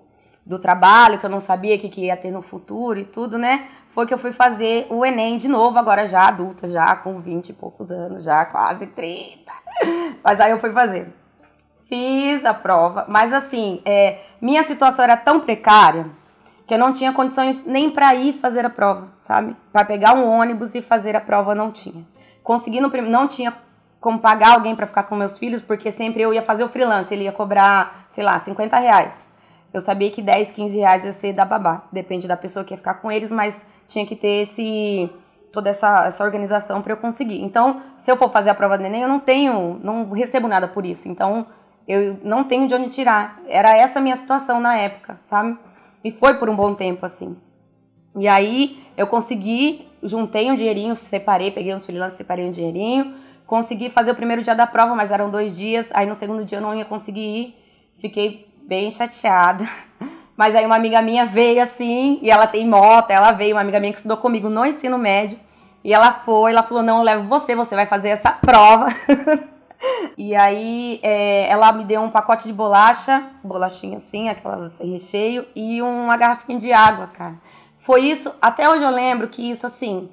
do 0.46 0.60
trabalho, 0.60 1.18
que 1.18 1.26
eu 1.26 1.30
não 1.30 1.40
sabia 1.40 1.76
o 1.76 1.80
que, 1.80 1.90
que 1.90 2.06
ia 2.06 2.16
ter 2.16 2.30
no 2.30 2.42
futuro 2.42 3.00
e 3.00 3.06
tudo, 3.06 3.38
né? 3.38 3.68
Foi 3.88 4.06
que 4.06 4.14
eu 4.14 4.18
fui 4.18 4.32
fazer 4.32 4.86
o 4.92 5.04
Enem 5.04 5.38
de 5.38 5.48
novo, 5.48 5.80
agora 5.80 6.06
já 6.06 6.28
adulta, 6.28 6.68
já 6.68 6.96
com 6.96 7.20
20 7.20 7.50
e 7.50 7.54
poucos 7.54 7.92
anos, 7.92 8.24
já 8.24 8.46
quase 8.46 8.88
30. 8.88 9.52
Mas 10.24 10.40
aí 10.40 10.52
eu 10.52 10.60
fui 10.60 10.72
fazer. 10.72 11.12
Fiz 11.84 12.46
a 12.46 12.54
prova, 12.54 13.06
mas 13.08 13.34
assim, 13.34 13.82
é, 13.86 14.20
minha 14.42 14.64
situação 14.64 15.04
era 15.04 15.18
tão 15.18 15.40
precária 15.40 16.06
que 16.66 16.74
eu 16.74 16.80
não 16.80 16.92
tinha 16.92 17.14
condições 17.14 17.64
nem 17.64 17.90
para 17.90 18.14
ir 18.16 18.34
fazer 18.34 18.66
a 18.66 18.70
prova, 18.70 19.14
sabe? 19.20 19.56
Para 19.72 19.86
pegar 19.86 20.16
um 20.16 20.28
ônibus 20.28 20.74
e 20.74 20.82
fazer 20.82 21.16
a 21.16 21.22
prova 21.22 21.54
não 21.54 21.72
tinha. 21.72 22.04
Consegui 22.44 22.82
no 22.82 22.90
não 23.04 23.28
tinha 23.28 23.56
como 24.00 24.20
pagar 24.20 24.54
alguém 24.54 24.76
para 24.76 24.86
ficar 24.86 25.04
com 25.04 25.16
meus 25.16 25.38
filhos, 25.38 25.62
porque 25.62 25.92
sempre 25.92 26.22
eu 26.22 26.34
ia 26.34 26.42
fazer 26.42 26.64
o 26.64 26.70
freelance, 26.70 27.14
ele 27.14 27.24
ia 27.24 27.32
cobrar, 27.32 28.06
sei 28.08 28.24
lá, 28.24 28.38
50 28.38 28.78
reais. 28.78 29.32
Eu 29.76 29.82
sabia 29.82 30.10
que 30.10 30.22
10, 30.22 30.54
15 30.54 30.80
reais 30.80 31.04
ia 31.04 31.12
ser 31.12 31.34
da 31.34 31.44
babá, 31.44 31.84
depende 31.92 32.30
da 32.30 32.38
pessoa 32.38 32.64
que 32.64 32.74
ia 32.74 32.78
ficar 32.78 32.94
com 32.94 33.12
eles, 33.12 33.30
mas 33.30 33.66
tinha 33.86 34.06
que 34.06 34.16
ter 34.16 34.44
esse 34.44 35.10
toda 35.52 35.70
essa, 35.70 36.06
essa 36.06 36.24
organização 36.24 36.82
para 36.82 36.94
eu 36.94 36.98
conseguir. 36.98 37.42
Então, 37.42 37.82
se 37.98 38.10
eu 38.10 38.16
for 38.16 38.30
fazer 38.30 38.52
a 38.52 38.56
prova 38.56 38.78
do 38.78 38.86
Enem, 38.86 39.02
eu 39.02 39.10
não 39.10 39.20
tenho, 39.20 39.78
não 39.84 40.10
recebo 40.12 40.48
nada 40.48 40.66
por 40.66 40.86
isso. 40.86 41.10
Então, 41.10 41.46
eu 41.86 42.18
não 42.24 42.46
tenho 42.46 42.70
de 42.70 42.74
onde 42.74 42.88
tirar. 42.88 43.38
Era 43.50 43.76
essa 43.76 44.00
a 44.00 44.02
minha 44.02 44.16
situação 44.16 44.62
na 44.62 44.78
época, 44.78 45.20
sabe? 45.22 45.60
E 46.02 46.10
foi 46.10 46.36
por 46.36 46.50
um 46.50 46.56
bom 46.56 46.74
tempo, 46.74 47.06
assim. 47.06 47.36
E 48.16 48.30
aí 48.30 48.82
eu 48.96 49.08
consegui, 49.08 49.86
juntei 50.02 50.50
um 50.50 50.56
dinheirinho, 50.56 50.96
separei, 50.96 51.52
peguei 51.52 51.76
uns 51.76 51.86
freelancers, 51.86 52.18
separei 52.18 52.46
um 52.46 52.52
dinheirinho, 52.52 53.14
consegui 53.46 53.90
fazer 53.90 54.12
o 54.12 54.16
primeiro 54.16 54.42
dia 54.42 54.56
da 54.56 54.66
prova, 54.66 54.96
mas 54.96 55.12
eram 55.12 55.30
dois 55.30 55.58
dias, 55.58 55.90
aí 55.94 56.06
no 56.06 56.16
segundo 56.16 56.46
dia 56.46 56.60
eu 56.60 56.62
não 56.62 56.74
ia 56.74 56.86
conseguir 56.86 57.20
ir, 57.20 57.56
fiquei 57.94 58.55
bem 58.68 58.90
chateada. 58.90 59.68
Mas 60.36 60.56
aí 60.56 60.66
uma 60.66 60.76
amiga 60.76 61.02
minha 61.02 61.26
veio 61.26 61.62
assim, 61.62 62.20
e 62.22 62.30
ela 62.30 62.46
tem 62.46 62.68
moto, 62.68 63.10
ela 63.12 63.32
veio, 63.32 63.56
uma 63.56 63.62
amiga 63.62 63.80
minha 63.80 63.92
que 63.92 63.98
estudou 63.98 64.18
comigo 64.18 64.50
no 64.50 64.66
ensino 64.66 64.98
médio, 64.98 65.40
e 65.82 65.94
ela 65.94 66.12
foi, 66.12 66.52
ela 66.52 66.62
falou, 66.62 66.84
não, 66.84 66.98
eu 66.98 67.04
levo 67.04 67.28
você, 67.28 67.56
você 67.56 67.74
vai 67.76 67.86
fazer 67.86 68.10
essa 68.10 68.32
prova. 68.32 68.88
E 70.18 70.34
aí 70.36 71.00
é, 71.04 71.50
ela 71.50 71.72
me 71.74 71.84
deu 71.84 72.02
um 72.02 72.10
pacote 72.10 72.48
de 72.48 72.54
bolacha, 72.54 73.24
bolachinha 73.44 73.98
assim, 73.98 74.30
aquelas 74.30 74.80
recheio, 74.80 75.46
e 75.56 75.82
uma 75.82 76.16
garrafinha 76.18 76.58
de 76.58 76.72
água, 76.72 77.08
cara. 77.08 77.36
Foi 77.78 78.02
isso, 78.02 78.34
até 78.42 78.70
hoje 78.70 78.84
eu 78.84 78.90
lembro 78.90 79.28
que 79.28 79.48
isso 79.52 79.66
assim, 79.66 80.10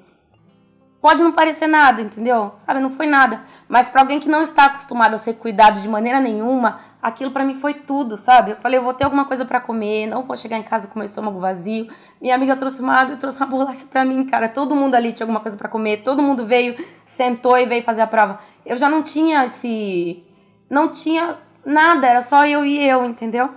Pode 1.03 1.21
não 1.21 1.33
parecer 1.33 1.67
nada, 1.67 2.01
entendeu? 2.01 2.53
Sabe, 2.55 2.79
não 2.79 2.89
foi 2.89 3.05
nada. 3.05 3.43
Mas 3.67 3.89
para 3.89 3.99
alguém 3.99 4.21
que 4.21 4.29
não 4.29 4.41
está 4.41 4.67
acostumado 4.67 5.15
a 5.15 5.17
ser 5.17 5.33
cuidado 5.33 5.81
de 5.81 5.87
maneira 5.89 6.21
nenhuma, 6.21 6.79
aquilo 7.01 7.29
para 7.29 7.43
mim 7.43 7.55
foi 7.55 7.73
tudo, 7.73 8.15
sabe? 8.15 8.51
Eu 8.51 8.55
falei, 8.55 8.79
eu 8.79 8.83
vou 8.83 8.93
ter 8.93 9.03
alguma 9.03 9.25
coisa 9.25 9.43
para 9.43 9.59
comer, 9.59 10.07
não 10.07 10.23
vou 10.23 10.37
chegar 10.37 10.57
em 10.57 10.63
casa 10.63 10.87
com 10.87 10.97
meu 10.97 11.05
estômago 11.05 11.37
vazio. 11.39 11.87
Minha 12.21 12.35
amiga 12.35 12.55
trouxe 12.55 12.81
uma 12.81 12.95
água, 12.95 13.17
trouxe 13.17 13.37
uma 13.39 13.47
bolacha 13.47 13.85
para 13.91 14.05
mim, 14.05 14.25
cara. 14.25 14.47
Todo 14.47 14.73
mundo 14.73 14.95
ali 14.95 15.11
tinha 15.11 15.25
alguma 15.25 15.41
coisa 15.41 15.57
para 15.57 15.67
comer, 15.67 16.03
todo 16.03 16.21
mundo 16.21 16.45
veio, 16.45 16.73
sentou 17.03 17.57
e 17.57 17.65
veio 17.65 17.83
fazer 17.83 18.03
a 18.03 18.07
prova. 18.07 18.39
Eu 18.65 18.77
já 18.77 18.87
não 18.87 19.03
tinha 19.03 19.43
esse 19.43 20.23
não 20.69 20.87
tinha 20.87 21.37
nada, 21.65 22.07
era 22.07 22.21
só 22.21 22.47
eu 22.47 22.63
e 22.63 22.81
eu, 22.81 23.03
entendeu? 23.03 23.49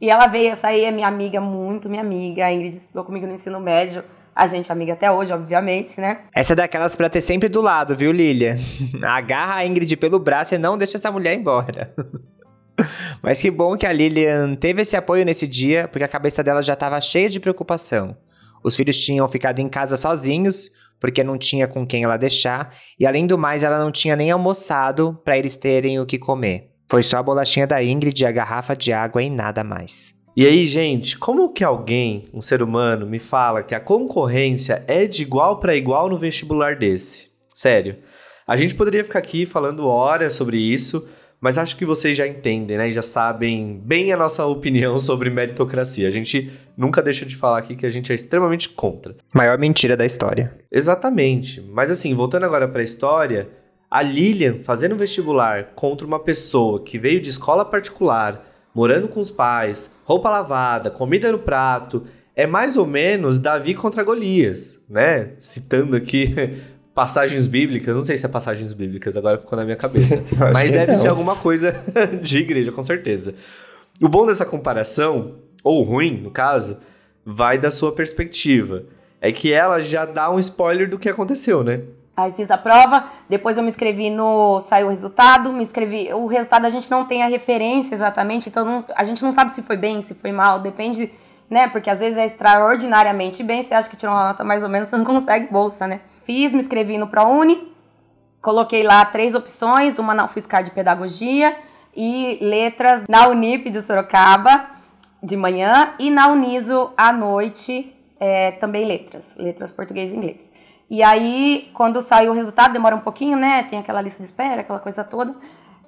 E 0.00 0.08
ela 0.08 0.28
veio, 0.28 0.52
essa 0.52 0.68
aí 0.68 0.84
é 0.84 0.92
minha 0.92 1.08
amiga, 1.08 1.40
muito 1.40 1.88
minha 1.88 2.02
amiga. 2.02 2.46
A 2.46 2.52
Ingrid 2.52 2.76
estudou 2.76 3.04
comigo 3.04 3.26
no 3.26 3.32
ensino 3.32 3.58
médio. 3.58 4.04
A 4.36 4.46
gente 4.46 4.70
é 4.70 4.72
amiga 4.72 4.92
até 4.92 5.10
hoje, 5.10 5.32
obviamente, 5.32 5.98
né? 5.98 6.18
Essa 6.34 6.52
é 6.52 6.56
daquelas 6.56 6.94
pra 6.94 7.08
ter 7.08 7.22
sempre 7.22 7.48
do 7.48 7.62
lado, 7.62 7.96
viu, 7.96 8.12
Lilia? 8.12 8.58
Agarra 9.02 9.56
a 9.56 9.66
Ingrid 9.66 9.96
pelo 9.96 10.18
braço 10.18 10.54
e 10.54 10.58
não 10.58 10.76
deixa 10.76 10.98
essa 10.98 11.10
mulher 11.10 11.34
embora. 11.34 11.94
Mas 13.22 13.40
que 13.40 13.50
bom 13.50 13.78
que 13.78 13.86
a 13.86 13.92
Lilian 13.92 14.54
teve 14.54 14.82
esse 14.82 14.94
apoio 14.94 15.24
nesse 15.24 15.48
dia, 15.48 15.88
porque 15.88 16.04
a 16.04 16.08
cabeça 16.08 16.44
dela 16.44 16.60
já 16.60 16.74
estava 16.74 17.00
cheia 17.00 17.30
de 17.30 17.40
preocupação. 17.40 18.14
Os 18.62 18.76
filhos 18.76 18.98
tinham 18.98 19.26
ficado 19.26 19.60
em 19.60 19.70
casa 19.70 19.96
sozinhos, 19.96 20.70
porque 21.00 21.24
não 21.24 21.38
tinha 21.38 21.66
com 21.66 21.86
quem 21.86 22.04
ela 22.04 22.18
deixar, 22.18 22.74
e 23.00 23.06
além 23.06 23.26
do 23.26 23.38
mais, 23.38 23.62
ela 23.62 23.78
não 23.78 23.90
tinha 23.90 24.14
nem 24.14 24.30
almoçado 24.30 25.18
para 25.24 25.38
eles 25.38 25.56
terem 25.56 25.98
o 25.98 26.04
que 26.04 26.18
comer. 26.18 26.70
Foi 26.84 27.02
só 27.02 27.18
a 27.18 27.22
bolachinha 27.22 27.66
da 27.66 27.82
Ingrid 27.82 28.22
e 28.22 28.26
a 28.26 28.32
garrafa 28.32 28.76
de 28.76 28.92
água 28.92 29.22
e 29.22 29.30
nada 29.30 29.64
mais. 29.64 30.14
E 30.36 30.46
aí, 30.46 30.66
gente, 30.66 31.16
como 31.16 31.50
que 31.50 31.64
alguém, 31.64 32.26
um 32.30 32.42
ser 32.42 32.62
humano, 32.62 33.06
me 33.06 33.18
fala 33.18 33.62
que 33.62 33.74
a 33.74 33.80
concorrência 33.80 34.84
é 34.86 35.06
de 35.06 35.22
igual 35.22 35.58
para 35.58 35.74
igual 35.74 36.10
no 36.10 36.18
vestibular 36.18 36.76
desse? 36.76 37.30
Sério. 37.54 37.96
A 38.46 38.54
gente 38.54 38.74
poderia 38.74 39.02
ficar 39.02 39.18
aqui 39.18 39.46
falando 39.46 39.86
horas 39.86 40.34
sobre 40.34 40.58
isso, 40.58 41.08
mas 41.40 41.56
acho 41.56 41.74
que 41.74 41.86
vocês 41.86 42.14
já 42.14 42.26
entendem, 42.26 42.76
né? 42.76 42.90
Já 42.90 43.00
sabem 43.00 43.80
bem 43.82 44.12
a 44.12 44.16
nossa 44.18 44.44
opinião 44.46 44.98
sobre 44.98 45.30
meritocracia. 45.30 46.06
A 46.06 46.10
gente 46.10 46.52
nunca 46.76 47.02
deixa 47.02 47.24
de 47.24 47.34
falar 47.34 47.56
aqui 47.56 47.74
que 47.74 47.86
a 47.86 47.90
gente 47.90 48.12
é 48.12 48.14
extremamente 48.14 48.68
contra. 48.68 49.16
Maior 49.32 49.56
mentira 49.56 49.96
da 49.96 50.04
história. 50.04 50.54
Exatamente. 50.70 51.62
Mas 51.62 51.90
assim, 51.90 52.12
voltando 52.12 52.44
agora 52.44 52.68
para 52.68 52.82
a 52.82 52.84
história, 52.84 53.48
a 53.90 54.02
Lilian 54.02 54.58
fazendo 54.62 54.96
vestibular 54.96 55.72
contra 55.74 56.06
uma 56.06 56.20
pessoa 56.20 56.84
que 56.84 56.98
veio 56.98 57.22
de 57.22 57.30
escola 57.30 57.64
particular, 57.64 58.45
morando 58.76 59.08
com 59.08 59.20
os 59.20 59.30
pais, 59.30 59.96
roupa 60.04 60.28
lavada, 60.28 60.90
comida 60.90 61.32
no 61.32 61.38
prato, 61.38 62.06
é 62.34 62.46
mais 62.46 62.76
ou 62.76 62.86
menos 62.86 63.38
Davi 63.38 63.74
contra 63.74 64.04
Golias, 64.04 64.78
né? 64.86 65.30
Citando 65.38 65.96
aqui 65.96 66.60
passagens 66.94 67.46
bíblicas, 67.46 67.96
não 67.96 68.04
sei 68.04 68.18
se 68.18 68.26
é 68.26 68.28
passagens 68.28 68.74
bíblicas, 68.74 69.16
agora 69.16 69.38
ficou 69.38 69.56
na 69.58 69.64
minha 69.64 69.78
cabeça, 69.78 70.22
mas 70.52 70.70
deve 70.70 70.94
ser 70.94 71.08
alguma 71.08 71.34
coisa 71.34 71.74
de 72.20 72.36
igreja, 72.36 72.70
com 72.70 72.82
certeza. 72.82 73.34
O 73.98 74.10
bom 74.10 74.26
dessa 74.26 74.44
comparação, 74.44 75.36
ou 75.64 75.82
ruim, 75.82 76.20
no 76.20 76.30
caso, 76.30 76.76
vai 77.24 77.56
da 77.56 77.70
sua 77.70 77.92
perspectiva. 77.92 78.82
É 79.22 79.32
que 79.32 79.54
ela 79.54 79.80
já 79.80 80.04
dá 80.04 80.30
um 80.30 80.38
spoiler 80.38 80.86
do 80.86 80.98
que 80.98 81.08
aconteceu, 81.08 81.64
né? 81.64 81.80
Aí 82.16 82.32
fiz 82.32 82.50
a 82.50 82.56
prova, 82.56 83.04
depois 83.28 83.58
eu 83.58 83.62
me 83.62 83.68
inscrevi 83.68 84.08
no. 84.08 84.58
Saiu 84.60 84.86
o 84.86 84.90
resultado, 84.90 85.52
me 85.52 85.62
inscrevi. 85.62 86.08
O 86.14 86.26
resultado 86.26 86.64
a 86.64 86.68
gente 86.70 86.90
não 86.90 87.04
tem 87.04 87.22
a 87.22 87.26
referência 87.26 87.94
exatamente, 87.94 88.48
então 88.48 88.64
não, 88.64 88.82
a 88.94 89.04
gente 89.04 89.22
não 89.22 89.32
sabe 89.32 89.52
se 89.52 89.62
foi 89.62 89.76
bem, 89.76 90.00
se 90.00 90.14
foi 90.14 90.32
mal, 90.32 90.58
depende, 90.58 91.12
né? 91.50 91.68
Porque 91.68 91.90
às 91.90 92.00
vezes 92.00 92.16
é 92.16 92.24
extraordinariamente 92.24 93.42
bem, 93.42 93.62
você 93.62 93.74
acha 93.74 93.86
que 93.86 93.96
tirou 93.96 94.14
uma 94.14 94.28
nota 94.28 94.42
mais 94.42 94.62
ou 94.62 94.70
menos, 94.70 94.88
você 94.88 94.96
não 94.96 95.04
consegue 95.04 95.52
bolsa, 95.52 95.86
né? 95.86 96.00
Fiz, 96.24 96.52
me 96.52 96.60
inscrevi 96.60 96.96
no 96.96 97.06
ProUni, 97.06 97.70
coloquei 98.40 98.82
lá 98.82 99.04
três 99.04 99.34
opções: 99.34 99.98
uma 99.98 100.14
na 100.14 100.24
UFSCar 100.24 100.62
de 100.62 100.70
Pedagogia 100.70 101.54
e 101.94 102.38
letras 102.40 103.04
na 103.06 103.28
Unip 103.28 103.68
de 103.68 103.82
Sorocaba 103.82 104.70
de 105.22 105.36
manhã 105.36 105.94
e 105.98 106.08
na 106.08 106.28
Uniso 106.28 106.92
à 106.96 107.12
noite, 107.12 107.94
é, 108.18 108.52
também 108.52 108.86
letras, 108.86 109.36
letras 109.36 109.70
português 109.70 110.12
e 110.12 110.16
inglês. 110.16 110.50
E 110.88 111.02
aí, 111.02 111.68
quando 111.74 112.00
saiu 112.00 112.30
o 112.30 112.34
resultado, 112.34 112.72
demora 112.72 112.94
um 112.94 113.00
pouquinho, 113.00 113.36
né? 113.36 113.64
Tem 113.64 113.78
aquela 113.78 114.00
lista 114.00 114.22
de 114.22 114.26
espera, 114.26 114.60
aquela 114.60 114.78
coisa 114.78 115.02
toda. 115.02 115.34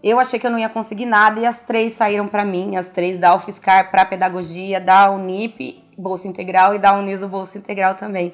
Eu 0.02 0.18
achei 0.18 0.38
que 0.38 0.46
eu 0.46 0.50
não 0.50 0.58
ia 0.58 0.68
conseguir 0.68 1.06
nada 1.06 1.40
e 1.40 1.46
as 1.46 1.60
três 1.60 1.92
saíram 1.92 2.28
para 2.28 2.44
mim, 2.44 2.76
as 2.76 2.88
três 2.88 3.18
da 3.18 3.34
UFSCar 3.34 3.90
para 3.90 4.04
pedagogia, 4.04 4.80
da 4.80 5.10
Unip, 5.10 5.80
bolsa 5.96 6.28
integral 6.28 6.74
e 6.74 6.78
da 6.78 6.94
Uniso 6.94 7.28
bolsa 7.28 7.58
integral 7.58 7.94
também. 7.94 8.32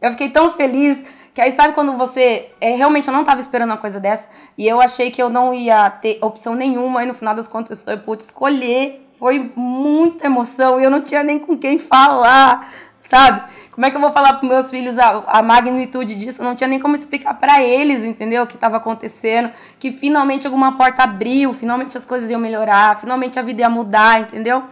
Eu 0.00 0.10
fiquei 0.10 0.28
tão 0.28 0.52
feliz 0.52 1.04
que 1.32 1.40
aí 1.40 1.50
sabe 1.50 1.74
quando 1.74 1.96
você 1.96 2.50
é, 2.60 2.74
realmente 2.76 3.08
eu 3.08 3.12
não 3.12 3.20
estava 3.20 3.40
esperando 3.40 3.70
uma 3.70 3.78
coisa 3.78 3.98
dessa 3.98 4.28
e 4.56 4.68
eu 4.68 4.80
achei 4.80 5.10
que 5.10 5.22
eu 5.22 5.30
não 5.30 5.54
ia 5.54 5.88
ter 5.88 6.18
opção 6.22 6.54
nenhuma 6.54 7.02
e 7.02 7.06
no 7.06 7.14
final 7.14 7.34
das 7.34 7.48
contas 7.48 7.86
eu 7.86 7.98
pude 7.98 8.22
escolher. 8.22 9.02
Foi 9.18 9.50
muita 9.56 10.26
emoção 10.26 10.78
e 10.78 10.84
eu 10.84 10.90
não 10.90 11.00
tinha 11.00 11.22
nem 11.22 11.38
com 11.38 11.56
quem 11.56 11.78
falar 11.78 12.70
sabe? 13.06 13.42
Como 13.70 13.86
é 13.86 13.90
que 13.90 13.96
eu 13.96 14.00
vou 14.00 14.10
falar 14.10 14.34
para 14.34 14.48
meus 14.48 14.70
filhos 14.70 14.98
a, 14.98 15.22
a 15.26 15.42
magnitude 15.42 16.14
disso? 16.14 16.42
Eu 16.42 16.46
não 16.46 16.54
tinha 16.54 16.68
nem 16.68 16.80
como 16.80 16.94
explicar 16.94 17.34
para 17.34 17.62
eles, 17.62 18.02
entendeu? 18.02 18.42
O 18.42 18.46
que 18.46 18.56
estava 18.56 18.78
acontecendo, 18.78 19.50
que 19.78 19.92
finalmente 19.92 20.46
alguma 20.46 20.76
porta 20.76 21.04
abriu, 21.04 21.52
finalmente 21.52 21.96
as 21.96 22.04
coisas 22.04 22.30
iam 22.30 22.40
melhorar, 22.40 22.98
finalmente 22.98 23.38
a 23.38 23.42
vida 23.42 23.62
ia 23.62 23.70
mudar, 23.70 24.20
entendeu? 24.20 24.64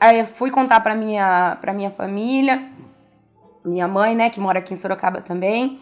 Aí 0.00 0.24
fui 0.24 0.50
contar 0.50 0.80
para 0.80 0.94
minha 0.94 1.56
para 1.60 1.72
minha 1.72 1.90
família, 1.90 2.62
minha 3.64 3.86
mãe, 3.86 4.14
né, 4.14 4.30
que 4.30 4.40
mora 4.40 4.58
aqui 4.58 4.72
em 4.74 4.76
Sorocaba 4.76 5.20
também. 5.20 5.78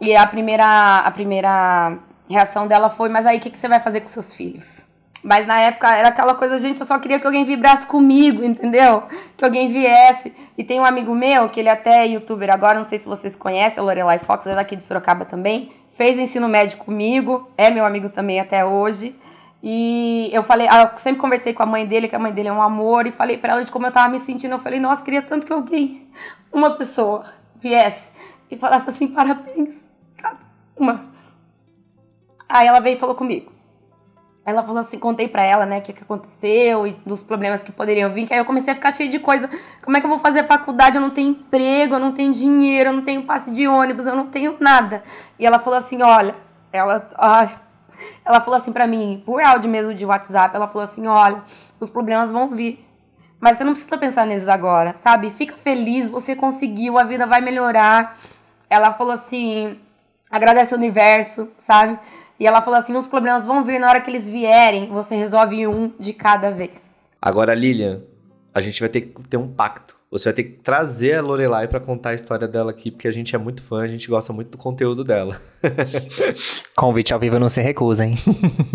E 0.00 0.16
a 0.16 0.26
primeira 0.26 0.98
a 0.98 1.10
primeira 1.10 1.98
reação 2.28 2.66
dela 2.66 2.88
foi: 2.88 3.08
"Mas 3.08 3.26
aí 3.26 3.38
o 3.38 3.40
que 3.40 3.50
que 3.50 3.58
você 3.58 3.68
vai 3.68 3.80
fazer 3.80 4.00
com 4.00 4.08
seus 4.08 4.34
filhos?" 4.34 4.91
Mas 5.22 5.46
na 5.46 5.60
época 5.60 5.94
era 5.94 6.08
aquela 6.08 6.34
coisa, 6.34 6.58
gente, 6.58 6.80
eu 6.80 6.86
só 6.86 6.98
queria 6.98 7.20
que 7.20 7.26
alguém 7.26 7.44
vibrasse 7.44 7.86
comigo, 7.86 8.42
entendeu? 8.44 9.04
Que 9.36 9.44
alguém 9.44 9.68
viesse. 9.68 10.34
E 10.58 10.64
tem 10.64 10.80
um 10.80 10.84
amigo 10.84 11.14
meu, 11.14 11.48
que 11.48 11.60
ele 11.60 11.68
até 11.68 12.04
é 12.04 12.08
youtuber 12.08 12.50
agora, 12.50 12.78
não 12.78 12.84
sei 12.84 12.98
se 12.98 13.06
vocês 13.06 13.36
conhecem, 13.36 13.80
a 13.80 13.84
Lorelai 13.84 14.18
Fox, 14.18 14.46
é 14.46 14.54
daqui 14.54 14.74
de 14.74 14.82
Sorocaba 14.82 15.24
também. 15.24 15.70
Fez 15.92 16.18
ensino 16.18 16.48
médio 16.48 16.78
comigo, 16.78 17.48
é 17.56 17.70
meu 17.70 17.84
amigo 17.84 18.08
também 18.08 18.40
até 18.40 18.64
hoje. 18.64 19.16
E 19.62 20.28
eu 20.32 20.42
falei, 20.42 20.66
ah, 20.68 20.90
eu 20.92 20.98
sempre 20.98 21.20
conversei 21.20 21.54
com 21.54 21.62
a 21.62 21.66
mãe 21.66 21.86
dele, 21.86 22.08
que 22.08 22.16
a 22.16 22.18
mãe 22.18 22.32
dele 22.32 22.48
é 22.48 22.52
um 22.52 22.60
amor, 22.60 23.06
e 23.06 23.12
falei 23.12 23.38
para 23.38 23.52
ela 23.52 23.64
de 23.64 23.70
como 23.70 23.86
eu 23.86 23.92
tava 23.92 24.08
me 24.08 24.18
sentindo. 24.18 24.52
Eu 24.52 24.58
falei, 24.58 24.80
nossa, 24.80 25.04
queria 25.04 25.22
tanto 25.22 25.46
que 25.46 25.52
alguém, 25.52 26.08
uma 26.52 26.72
pessoa, 26.72 27.24
viesse 27.54 28.10
e 28.50 28.56
falasse 28.56 28.88
assim, 28.88 29.06
parabéns, 29.06 29.92
sabe? 30.10 30.40
Uma. 30.76 31.12
Aí 32.48 32.66
ela 32.66 32.80
veio 32.80 32.96
e 32.96 32.98
falou 32.98 33.14
comigo 33.14 33.51
ela 34.44 34.62
falou 34.62 34.80
assim, 34.80 34.98
contei 34.98 35.28
pra 35.28 35.42
ela, 35.42 35.64
né, 35.64 35.78
o 35.78 35.82
que, 35.82 35.92
que 35.92 36.02
aconteceu 36.02 36.86
e 36.86 36.92
dos 37.06 37.22
problemas 37.22 37.62
que 37.62 37.70
poderiam 37.70 38.10
vir, 38.10 38.26
que 38.26 38.32
aí 38.32 38.40
eu 38.40 38.44
comecei 38.44 38.72
a 38.72 38.74
ficar 38.74 38.92
cheia 38.92 39.08
de 39.08 39.20
coisa. 39.20 39.48
Como 39.84 39.96
é 39.96 40.00
que 40.00 40.06
eu 40.06 40.10
vou 40.10 40.18
fazer 40.18 40.44
faculdade? 40.46 40.96
Eu 40.96 41.00
não 41.00 41.10
tenho 41.10 41.30
emprego, 41.30 41.94
eu 41.94 42.00
não 42.00 42.12
tenho 42.12 42.32
dinheiro, 42.32 42.90
eu 42.90 42.92
não 42.92 43.02
tenho 43.02 43.22
passe 43.22 43.52
de 43.52 43.68
ônibus, 43.68 44.06
eu 44.06 44.16
não 44.16 44.26
tenho 44.26 44.56
nada. 44.58 45.02
E 45.38 45.46
ela 45.46 45.60
falou 45.60 45.76
assim, 45.78 46.02
olha, 46.02 46.34
ela, 46.72 47.06
ai, 47.18 47.50
ela 48.24 48.40
falou 48.40 48.56
assim 48.58 48.72
pra 48.72 48.86
mim, 48.86 49.22
por 49.24 49.42
áudio 49.42 49.70
mesmo 49.70 49.94
de 49.94 50.04
WhatsApp, 50.04 50.56
ela 50.56 50.66
falou 50.66 50.82
assim, 50.82 51.06
olha, 51.06 51.42
os 51.78 51.88
problemas 51.90 52.30
vão 52.30 52.48
vir, 52.48 52.84
Mas 53.40 53.56
você 53.56 53.64
não 53.64 53.72
precisa 53.72 53.98
pensar 53.98 54.24
nesses 54.24 54.48
agora, 54.48 54.94
sabe? 54.96 55.28
Fica 55.28 55.56
feliz, 55.56 56.08
você 56.08 56.36
conseguiu, 56.36 56.98
a 56.98 57.04
vida 57.04 57.26
vai 57.26 57.40
melhorar. 57.40 58.16
Ela 58.70 58.94
falou 58.94 59.12
assim: 59.12 59.78
agradece 60.30 60.74
o 60.74 60.78
universo, 60.78 61.48
sabe? 61.58 61.98
E 62.38 62.46
ela 62.46 62.62
falou 62.62 62.78
assim: 62.78 62.96
os 62.96 63.06
problemas 63.06 63.46
vão 63.46 63.64
vir 63.64 63.78
na 63.78 63.88
hora 63.88 64.00
que 64.00 64.10
eles 64.10 64.28
vierem, 64.28 64.88
você 64.88 65.14
resolve 65.14 65.66
um 65.66 65.92
de 65.98 66.12
cada 66.12 66.50
vez. 66.50 67.08
Agora, 67.20 67.54
Lilian, 67.54 68.02
a 68.52 68.60
gente 68.60 68.80
vai 68.80 68.88
ter 68.88 69.02
que 69.02 69.28
ter 69.28 69.36
um 69.36 69.48
pacto. 69.48 69.96
Você 70.12 70.24
vai 70.28 70.34
ter 70.34 70.44
que 70.44 70.50
trazer 70.62 71.14
a 71.14 71.22
Lorelai 71.22 71.66
para 71.66 71.80
contar 71.80 72.10
a 72.10 72.14
história 72.14 72.46
dela 72.46 72.70
aqui, 72.70 72.90
porque 72.90 73.08
a 73.08 73.10
gente 73.10 73.34
é 73.34 73.38
muito 73.38 73.62
fã, 73.62 73.80
a 73.80 73.86
gente 73.86 74.08
gosta 74.08 74.30
muito 74.30 74.50
do 74.50 74.58
conteúdo 74.58 75.02
dela. 75.02 75.40
Convite 76.76 77.14
ao 77.14 77.18
vivo 77.18 77.38
não 77.38 77.48
se 77.48 77.62
recusa, 77.62 78.04
hein? 78.04 78.18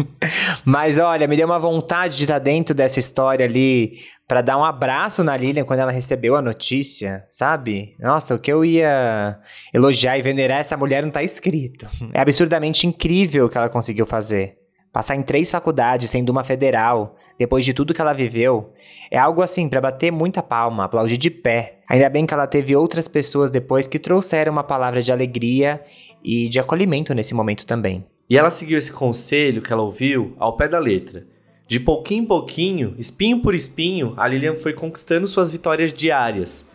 Mas 0.66 0.98
olha, 0.98 1.28
me 1.28 1.38
deu 1.38 1.46
uma 1.46 1.60
vontade 1.60 2.18
de 2.18 2.24
estar 2.24 2.40
dentro 2.40 2.74
dessa 2.74 3.00
história 3.00 3.46
ali 3.46 4.00
para 4.28 4.42
dar 4.42 4.58
um 4.58 4.66
abraço 4.66 5.24
na 5.24 5.38
Lilian 5.38 5.64
quando 5.64 5.80
ela 5.80 5.92
recebeu 5.92 6.36
a 6.36 6.42
notícia, 6.42 7.24
sabe? 7.30 7.96
Nossa, 8.00 8.34
o 8.34 8.40
que 8.40 8.52
eu 8.52 8.66
ia 8.66 9.40
elogiar 9.72 10.18
e 10.18 10.24
venerar 10.24 10.62
essa 10.62 10.76
mulher 10.76 11.04
não 11.04 11.12
tá 11.12 11.22
escrito. 11.22 11.88
É 12.16 12.20
absurdamente 12.20 12.88
incrível 12.88 13.46
o 13.46 13.50
que 13.50 13.60
ela 13.60 13.70
conseguiu 13.70 14.08
fazer. 14.08 14.58
Passar 14.92 15.16
em 15.16 15.22
três 15.22 15.52
faculdades, 15.52 16.10
sendo 16.10 16.30
uma 16.30 16.44
federal, 16.44 17.16
depois 17.38 17.64
de 17.64 17.74
tudo 17.74 17.94
que 17.94 18.02
ela 18.02 18.14
viveu, 18.14 18.72
é 19.12 19.18
algo 19.18 19.42
assim 19.42 19.70
para 19.70 19.82
bater 19.82 20.12
muita 20.12 20.42
palma, 20.42 20.86
aplaudir 20.86 21.18
de 21.18 21.30
pé. 21.30 21.80
Ainda 21.90 22.10
bem 22.10 22.26
que 22.26 22.34
ela 22.34 22.48
teve 22.48 22.76
outras 22.76 23.08
pessoas 23.08 23.52
depois 23.52 23.88
que 23.88 24.00
trouxeram 24.00 24.52
uma 24.52 24.64
palavra 24.64 25.02
de 25.02 25.12
alegria 25.12 25.84
e 26.24 26.50
de 26.50 26.60
acolhimento 26.60 27.14
nesse 27.14 27.34
momento 27.34 27.66
também. 27.66 28.06
E 28.30 28.38
ela 28.38 28.50
seguiu 28.50 28.78
esse 28.78 28.92
conselho 28.92 29.62
que 29.62 29.72
ela 29.72 29.84
ouviu 29.84 30.36
ao 30.38 30.58
pé 30.58 30.68
da 30.68 30.80
letra. 30.80 31.26
De 31.68 31.80
pouquinho 31.80 32.24
em 32.24 32.26
pouquinho, 32.26 32.96
espinho 32.98 33.42
por 33.42 33.54
espinho, 33.54 34.14
a 34.18 34.28
Lilian 34.28 34.56
foi 34.56 34.74
conquistando 34.74 35.28
suas 35.28 35.52
vitórias 35.52 35.92
diárias 35.94 36.70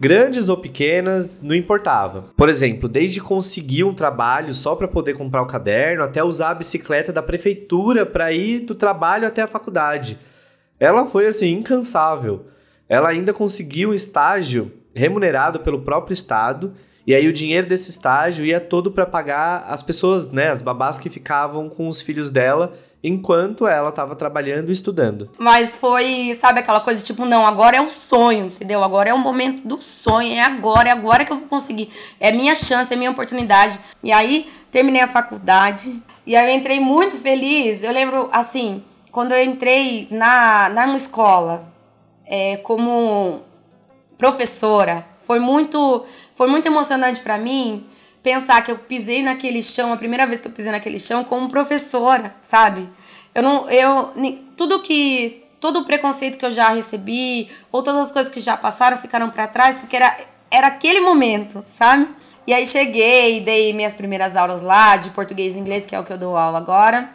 Grandes 0.00 0.48
ou 0.48 0.56
pequenas, 0.56 1.42
não 1.42 1.54
importava. 1.54 2.26
Por 2.36 2.48
exemplo, 2.48 2.88
desde 2.88 3.20
conseguir 3.20 3.82
um 3.82 3.92
trabalho 3.92 4.54
só 4.54 4.76
para 4.76 4.86
poder 4.86 5.14
comprar 5.14 5.42
o 5.42 5.46
caderno, 5.46 6.04
até 6.04 6.22
usar 6.22 6.50
a 6.50 6.54
bicicleta 6.54 7.12
da 7.12 7.22
prefeitura 7.22 8.06
para 8.06 8.32
ir 8.32 8.60
do 8.60 8.76
trabalho 8.76 9.26
até 9.26 9.42
a 9.42 9.48
faculdade. 9.48 10.16
Ela 10.78 11.06
foi 11.06 11.26
assim 11.26 11.50
incansável. 11.50 12.46
Ela 12.88 13.08
ainda 13.08 13.32
conseguiu 13.32 13.90
um 13.90 13.94
estágio 13.94 14.72
remunerado 14.94 15.60
pelo 15.60 15.82
próprio 15.82 16.14
estado 16.14 16.74
e 17.04 17.14
aí 17.14 17.26
o 17.26 17.32
dinheiro 17.32 17.66
desse 17.66 17.90
estágio 17.90 18.44
ia 18.44 18.60
todo 18.60 18.92
para 18.92 19.06
pagar 19.06 19.64
as 19.66 19.82
pessoas, 19.82 20.30
né, 20.30 20.50
as 20.50 20.62
babás 20.62 20.98
que 20.98 21.10
ficavam 21.10 21.68
com 21.68 21.88
os 21.88 22.00
filhos 22.00 22.30
dela 22.30 22.74
enquanto 23.02 23.66
ela 23.66 23.90
estava 23.90 24.16
trabalhando 24.16 24.68
e 24.68 24.72
estudando. 24.72 25.30
Mas 25.38 25.76
foi, 25.76 26.36
sabe, 26.38 26.60
aquela 26.60 26.80
coisa 26.80 27.02
tipo, 27.02 27.24
não, 27.24 27.46
agora 27.46 27.76
é 27.76 27.80
um 27.80 27.90
sonho, 27.90 28.46
entendeu? 28.46 28.82
Agora 28.82 29.08
é 29.08 29.14
o 29.14 29.18
momento 29.18 29.66
do 29.66 29.80
sonho, 29.80 30.32
é 30.32 30.40
agora, 30.40 30.88
é 30.88 30.92
agora 30.92 31.24
que 31.24 31.32
eu 31.32 31.38
vou 31.38 31.48
conseguir. 31.48 31.88
É 32.18 32.32
minha 32.32 32.54
chance, 32.54 32.92
é 32.92 32.96
minha 32.96 33.10
oportunidade. 33.10 33.78
E 34.02 34.12
aí 34.12 34.48
terminei 34.70 35.02
a 35.02 35.08
faculdade 35.08 36.02
e 36.26 36.36
aí 36.36 36.50
eu 36.50 36.56
entrei 36.56 36.80
muito 36.80 37.16
feliz. 37.16 37.82
Eu 37.82 37.92
lembro, 37.92 38.28
assim, 38.32 38.82
quando 39.12 39.32
eu 39.32 39.42
entrei 39.42 40.08
na, 40.10 40.68
na 40.68 40.96
escola 40.96 41.72
é, 42.26 42.56
como 42.58 43.42
professora, 44.16 45.06
foi 45.20 45.38
muito, 45.38 46.04
foi 46.34 46.48
muito 46.48 46.66
emocionante 46.66 47.20
para 47.20 47.38
mim 47.38 47.84
pensar 48.22 48.62
que 48.62 48.70
eu 48.70 48.78
pisei 48.78 49.22
naquele 49.22 49.62
chão, 49.62 49.92
a 49.92 49.96
primeira 49.96 50.26
vez 50.26 50.40
que 50.40 50.48
eu 50.48 50.52
pisei 50.52 50.72
naquele 50.72 50.98
chão, 50.98 51.24
como 51.24 51.48
professora, 51.48 52.34
sabe? 52.40 52.88
Eu 53.34 53.42
não. 53.42 53.70
Eu, 53.70 54.12
tudo 54.56 54.80
que. 54.80 55.44
Todo 55.60 55.80
o 55.80 55.84
preconceito 55.84 56.38
que 56.38 56.46
eu 56.46 56.52
já 56.52 56.68
recebi, 56.68 57.48
ou 57.72 57.82
todas 57.82 58.06
as 58.06 58.12
coisas 58.12 58.32
que 58.32 58.38
já 58.38 58.56
passaram, 58.56 58.96
ficaram 58.96 59.28
para 59.28 59.48
trás, 59.48 59.76
porque 59.76 59.96
era, 59.96 60.16
era 60.52 60.68
aquele 60.68 61.00
momento, 61.00 61.64
sabe? 61.66 62.08
E 62.46 62.54
aí 62.54 62.64
cheguei, 62.64 63.40
dei 63.40 63.72
minhas 63.72 63.92
primeiras 63.92 64.36
aulas 64.36 64.62
lá, 64.62 64.96
de 64.96 65.10
português 65.10 65.56
e 65.56 65.58
inglês, 65.58 65.84
que 65.84 65.96
é 65.96 66.00
o 66.00 66.04
que 66.04 66.12
eu 66.12 66.16
dou 66.16 66.36
aula 66.36 66.58
agora. 66.58 67.10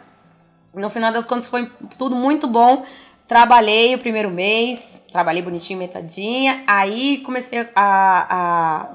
No 0.74 0.90
final 0.90 1.10
das 1.10 1.24
contas 1.24 1.48
foi 1.48 1.70
tudo 1.96 2.14
muito 2.14 2.46
bom. 2.46 2.84
Trabalhei 3.26 3.94
o 3.94 3.98
primeiro 3.98 4.30
mês, 4.30 5.02
trabalhei 5.10 5.40
bonitinho, 5.40 5.78
metadinha. 5.78 6.62
Aí 6.66 7.18
comecei 7.24 7.66
a. 7.74 8.26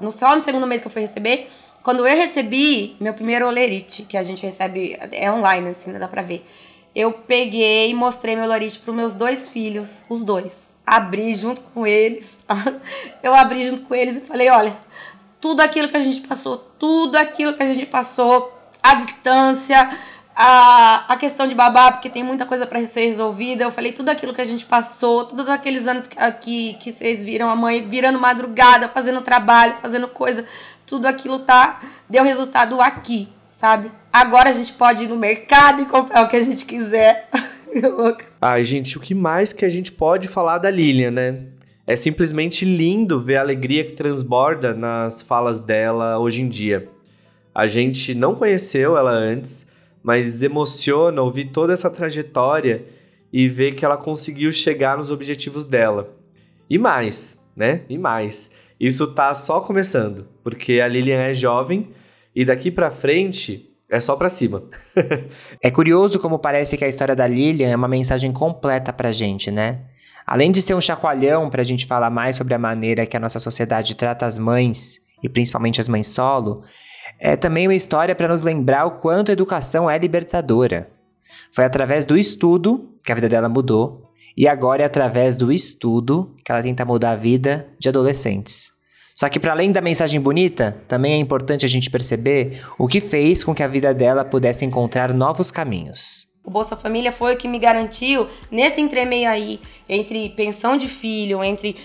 no, 0.00 0.12
só 0.12 0.36
no 0.36 0.42
segundo 0.42 0.66
mês 0.66 0.80
que 0.80 0.86
eu 0.86 0.92
fui 0.92 1.02
receber, 1.02 1.48
quando 1.82 2.06
eu 2.06 2.16
recebi 2.16 2.96
meu 3.00 3.14
primeiro 3.14 3.46
olerite, 3.46 4.02
que 4.02 4.16
a 4.16 4.22
gente 4.22 4.44
recebe, 4.44 4.98
é 5.12 5.30
online, 5.32 5.68
assim, 5.68 5.92
dá 5.92 6.08
pra 6.08 6.22
ver. 6.22 6.44
Eu 6.94 7.12
peguei 7.12 7.90
e 7.90 7.94
mostrei 7.94 8.34
meu 8.34 8.44
olerite 8.44 8.78
pros 8.80 8.94
meus 8.94 9.16
dois 9.16 9.48
filhos, 9.48 10.04
os 10.08 10.24
dois. 10.24 10.76
Abri 10.84 11.34
junto 11.34 11.60
com 11.60 11.86
eles. 11.86 12.38
eu 13.22 13.34
abri 13.34 13.68
junto 13.68 13.82
com 13.82 13.94
eles 13.94 14.16
e 14.16 14.20
falei: 14.22 14.50
olha, 14.50 14.76
tudo 15.40 15.60
aquilo 15.60 15.88
que 15.88 15.96
a 15.96 16.00
gente 16.00 16.20
passou, 16.22 16.58
tudo 16.78 17.16
aquilo 17.16 17.54
que 17.54 17.62
a 17.62 17.72
gente 17.72 17.86
passou, 17.86 18.52
a 18.82 18.94
distância, 18.94 19.88
a, 20.34 21.12
a 21.12 21.16
questão 21.16 21.46
de 21.46 21.54
babá, 21.54 21.92
porque 21.92 22.10
tem 22.10 22.22
muita 22.22 22.44
coisa 22.44 22.66
para 22.66 22.82
ser 22.84 23.06
resolvida. 23.06 23.62
Eu 23.62 23.70
falei 23.70 23.92
tudo 23.92 24.08
aquilo 24.08 24.34
que 24.34 24.40
a 24.40 24.44
gente 24.44 24.64
passou, 24.64 25.24
todos 25.24 25.48
aqueles 25.48 25.86
anos 25.86 26.06
que, 26.06 26.16
que, 26.32 26.74
que 26.74 26.92
vocês 26.92 27.22
viram 27.22 27.48
a 27.48 27.56
mãe 27.56 27.82
virando 27.82 28.18
madrugada, 28.18 28.88
fazendo 28.88 29.20
trabalho, 29.20 29.76
fazendo 29.80 30.08
coisa 30.08 30.44
tudo 30.90 31.06
aquilo 31.06 31.38
tá 31.38 31.80
deu 32.08 32.24
resultado 32.24 32.80
aqui, 32.80 33.28
sabe? 33.48 33.88
Agora 34.12 34.48
a 34.48 34.52
gente 34.52 34.72
pode 34.72 35.04
ir 35.04 35.08
no 35.08 35.16
mercado 35.16 35.80
e 35.82 35.86
comprar 35.86 36.24
o 36.24 36.28
que 36.28 36.34
a 36.34 36.42
gente 36.42 36.66
quiser. 36.66 37.28
Ai, 38.42 38.64
gente, 38.64 38.98
o 38.98 39.00
que 39.00 39.14
mais 39.14 39.52
que 39.52 39.64
a 39.64 39.68
gente 39.68 39.92
pode 39.92 40.26
falar 40.26 40.58
da 40.58 40.68
Lilian, 40.68 41.12
né? 41.12 41.44
É 41.86 41.94
simplesmente 41.94 42.64
lindo 42.64 43.20
ver 43.20 43.36
a 43.36 43.40
alegria 43.40 43.84
que 43.84 43.92
transborda 43.92 44.74
nas 44.74 45.22
falas 45.22 45.60
dela 45.60 46.18
hoje 46.18 46.42
em 46.42 46.48
dia. 46.48 46.88
A 47.54 47.68
gente 47.68 48.12
não 48.12 48.34
conheceu 48.34 48.96
ela 48.96 49.12
antes, 49.12 49.68
mas 50.02 50.42
emociona 50.42 51.22
ouvir 51.22 51.46
toda 51.46 51.72
essa 51.72 51.88
trajetória 51.88 52.84
e 53.32 53.48
ver 53.48 53.76
que 53.76 53.84
ela 53.84 53.96
conseguiu 53.96 54.50
chegar 54.50 54.98
nos 54.98 55.12
objetivos 55.12 55.64
dela. 55.64 56.12
E 56.68 56.76
mais, 56.78 57.38
né? 57.56 57.82
E 57.88 57.96
mais. 57.96 58.50
Isso 58.80 59.06
tá 59.08 59.34
só 59.34 59.60
começando, 59.60 60.26
porque 60.42 60.80
a 60.80 60.88
Lilian 60.88 61.20
é 61.20 61.34
jovem 61.34 61.90
e 62.34 62.46
daqui 62.46 62.70
para 62.70 62.90
frente 62.90 63.70
é 63.90 64.00
só 64.00 64.16
para 64.16 64.30
cima. 64.30 64.62
é 65.62 65.70
curioso 65.70 66.18
como 66.18 66.38
parece 66.38 66.78
que 66.78 66.84
a 66.84 66.88
história 66.88 67.14
da 67.14 67.26
Lilian 67.26 67.68
é 67.68 67.76
uma 67.76 67.88
mensagem 67.88 68.32
completa 68.32 68.90
pra 68.90 69.12
gente, 69.12 69.50
né? 69.50 69.82
Além 70.26 70.50
de 70.50 70.62
ser 70.62 70.74
um 70.74 70.80
chacoalhão 70.80 71.50
pra 71.50 71.62
gente 71.62 71.84
falar 71.84 72.08
mais 72.08 72.36
sobre 72.36 72.54
a 72.54 72.58
maneira 72.58 73.04
que 73.04 73.16
a 73.16 73.20
nossa 73.20 73.38
sociedade 73.38 73.94
trata 73.96 74.24
as 74.24 74.38
mães, 74.38 75.00
e 75.22 75.28
principalmente 75.28 75.80
as 75.80 75.88
mães 75.88 76.08
solo, 76.08 76.62
é 77.18 77.36
também 77.36 77.66
uma 77.66 77.74
história 77.74 78.14
para 78.14 78.28
nos 78.28 78.42
lembrar 78.42 78.86
o 78.86 78.92
quanto 78.92 79.30
a 79.30 79.32
educação 79.32 79.90
é 79.90 79.98
libertadora. 79.98 80.88
Foi 81.52 81.66
através 81.66 82.06
do 82.06 82.16
estudo 82.16 82.94
que 83.04 83.12
a 83.12 83.14
vida 83.14 83.28
dela 83.28 83.48
mudou, 83.48 84.09
e 84.36 84.48
agora 84.48 84.82
é 84.82 84.86
através 84.86 85.36
do 85.36 85.52
estudo 85.52 86.34
que 86.44 86.50
ela 86.50 86.62
tenta 86.62 86.84
mudar 86.84 87.12
a 87.12 87.16
vida 87.16 87.68
de 87.78 87.88
adolescentes. 87.88 88.72
Só 89.14 89.28
que 89.28 89.38
para 89.38 89.52
além 89.52 89.70
da 89.70 89.80
mensagem 89.80 90.20
bonita, 90.20 90.82
também 90.88 91.12
é 91.12 91.16
importante 91.16 91.66
a 91.66 91.68
gente 91.68 91.90
perceber 91.90 92.62
o 92.78 92.88
que 92.88 93.00
fez 93.00 93.44
com 93.44 93.54
que 93.54 93.62
a 93.62 93.68
vida 93.68 93.92
dela 93.92 94.24
pudesse 94.24 94.64
encontrar 94.64 95.12
novos 95.12 95.50
caminhos. 95.50 96.29
O 96.42 96.50
Bolsa 96.50 96.74
Família 96.74 97.12
foi 97.12 97.34
o 97.34 97.36
que 97.36 97.46
me 97.46 97.58
garantiu, 97.58 98.26
nesse 98.50 98.80
entremeio 98.80 99.28
aí, 99.28 99.60
entre 99.88 100.30
pensão 100.30 100.76
de 100.76 100.88
filho, 100.88 101.44
entre 101.44 101.76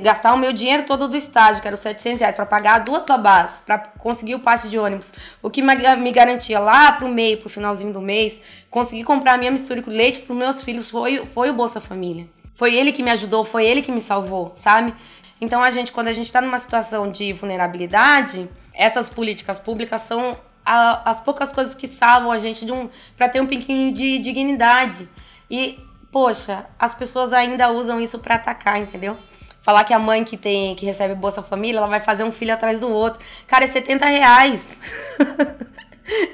gastar 0.00 0.32
o 0.32 0.38
meu 0.38 0.52
dinheiro 0.52 0.84
todo 0.84 1.08
do 1.08 1.16
estágio, 1.16 1.60
que 1.60 1.66
era 1.66 1.74
os 1.74 1.80
700 1.80 2.20
reais, 2.20 2.36
para 2.36 2.46
pagar 2.46 2.78
duas 2.78 3.04
babás, 3.04 3.62
para 3.66 3.78
conseguir 3.78 4.36
o 4.36 4.40
passe 4.40 4.68
de 4.68 4.78
ônibus. 4.78 5.12
O 5.42 5.50
que 5.50 5.60
me 5.60 6.12
garantia 6.12 6.60
lá 6.60 6.92
pro 6.92 7.08
meio, 7.08 7.38
pro 7.38 7.50
finalzinho 7.50 7.92
do 7.92 8.00
mês, 8.00 8.40
conseguir 8.70 9.02
comprar 9.02 9.34
a 9.34 9.38
minha 9.38 9.50
mistura 9.50 9.82
com 9.82 9.90
leite 9.90 10.20
para 10.20 10.34
meus 10.34 10.62
filhos 10.62 10.88
foi, 10.88 11.26
foi 11.26 11.50
o 11.50 11.54
Bolsa 11.54 11.80
Família. 11.80 12.28
Foi 12.54 12.74
ele 12.74 12.92
que 12.92 13.02
me 13.02 13.10
ajudou, 13.10 13.44
foi 13.44 13.66
ele 13.66 13.82
que 13.82 13.92
me 13.92 14.00
salvou, 14.00 14.52
sabe? 14.54 14.94
Então 15.40 15.62
a 15.62 15.68
gente, 15.68 15.92
quando 15.92 16.08
a 16.08 16.12
gente 16.12 16.26
está 16.26 16.40
numa 16.40 16.58
situação 16.58 17.10
de 17.10 17.32
vulnerabilidade, 17.32 18.48
essas 18.72 19.10
políticas 19.10 19.58
públicas 19.58 20.00
são 20.02 20.38
a, 20.66 21.10
as 21.10 21.20
poucas 21.20 21.52
coisas 21.52 21.74
que 21.74 21.86
salvam 21.86 22.32
a 22.32 22.38
gente 22.38 22.66
de 22.66 22.72
um 22.72 22.90
para 23.16 23.28
ter 23.28 23.40
um 23.40 23.46
pouquinho 23.46 23.92
de 23.92 24.18
dignidade. 24.18 25.08
E, 25.48 25.78
poxa, 26.10 26.66
as 26.78 26.92
pessoas 26.92 27.32
ainda 27.32 27.70
usam 27.70 28.00
isso 28.00 28.18
para 28.18 28.34
atacar, 28.34 28.78
entendeu? 28.78 29.16
Falar 29.60 29.84
que 29.84 29.94
a 29.94 29.98
mãe 29.98 30.24
que 30.24 30.36
tem 30.36 30.74
que 30.74 30.84
recebe 30.84 31.14
Bolsa 31.14 31.42
Família, 31.42 31.78
ela 31.78 31.86
vai 31.86 32.00
fazer 32.00 32.24
um 32.24 32.32
filho 32.32 32.52
atrás 32.52 32.80
do 32.80 32.88
outro. 32.88 33.20
Cara, 33.46 33.64
é 33.64 33.68
70 33.68 34.04
reais. 34.06 34.78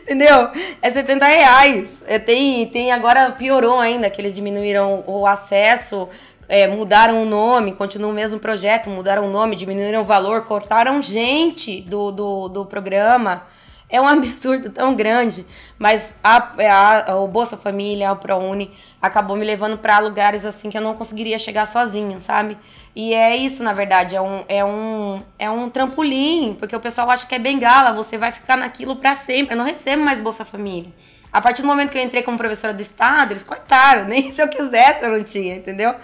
Entendeu? 0.02 0.50
É 0.82 0.90
70 0.90 1.24
reais. 1.24 2.02
É, 2.06 2.18
tem, 2.18 2.66
tem 2.66 2.92
agora 2.92 3.32
piorou 3.32 3.78
ainda, 3.80 4.10
que 4.10 4.20
eles 4.20 4.34
diminuíram 4.34 5.02
o 5.06 5.26
acesso, 5.26 6.08
é, 6.46 6.66
mudaram 6.66 7.22
o 7.22 7.24
nome, 7.24 7.72
continua 7.72 8.10
o 8.10 8.12
mesmo 8.12 8.38
projeto, 8.38 8.90
mudaram 8.90 9.26
o 9.26 9.30
nome, 9.30 9.56
diminuíram 9.56 10.02
o 10.02 10.04
valor, 10.04 10.42
cortaram 10.42 11.00
gente 11.00 11.80
do, 11.80 12.12
do, 12.12 12.48
do 12.50 12.66
programa. 12.66 13.46
É 13.92 14.00
um 14.00 14.08
absurdo 14.08 14.70
tão 14.70 14.94
grande, 14.96 15.46
mas 15.78 16.16
a, 16.24 16.52
a, 17.08 17.16
o 17.16 17.28
Bolsa 17.28 17.56
Família, 17.56 18.10
o 18.10 18.16
ProUni, 18.16 18.72
acabou 19.00 19.36
me 19.36 19.44
levando 19.44 19.78
para 19.78 19.98
lugares 20.00 20.44
assim 20.44 20.70
que 20.70 20.76
eu 20.76 20.82
não 20.82 20.94
conseguiria 20.94 21.38
chegar 21.38 21.66
sozinha, 21.66 22.18
sabe? 22.18 22.58
E 22.96 23.14
é 23.14 23.36
isso, 23.36 23.62
na 23.62 23.72
verdade, 23.72 24.16
é 24.16 24.20
um, 24.20 24.44
é 24.48 24.64
um, 24.64 25.22
é 25.38 25.50
um 25.50 25.68
trampolim, 25.70 26.56
porque 26.58 26.74
o 26.74 26.80
pessoal 26.80 27.10
acha 27.10 27.26
que 27.26 27.34
é 27.34 27.38
bengala, 27.38 27.92
você 27.92 28.18
vai 28.18 28.32
ficar 28.32 28.56
naquilo 28.56 28.96
para 28.96 29.14
sempre. 29.14 29.54
Eu 29.54 29.58
não 29.58 29.64
recebo 29.64 30.02
mais 30.02 30.20
Bolsa 30.20 30.44
Família. 30.44 30.92
A 31.32 31.40
partir 31.40 31.62
do 31.62 31.68
momento 31.68 31.90
que 31.90 31.98
eu 31.98 32.02
entrei 32.02 32.22
como 32.22 32.36
professora 32.36 32.74
do 32.74 32.82
Estado, 32.82 33.32
eles 33.32 33.42
cortaram, 33.42 34.04
nem 34.08 34.30
se 34.30 34.42
eu 34.42 34.48
quisesse 34.48 35.04
eu 35.04 35.10
não 35.10 35.24
tinha, 35.24 35.56
entendeu? 35.56 35.94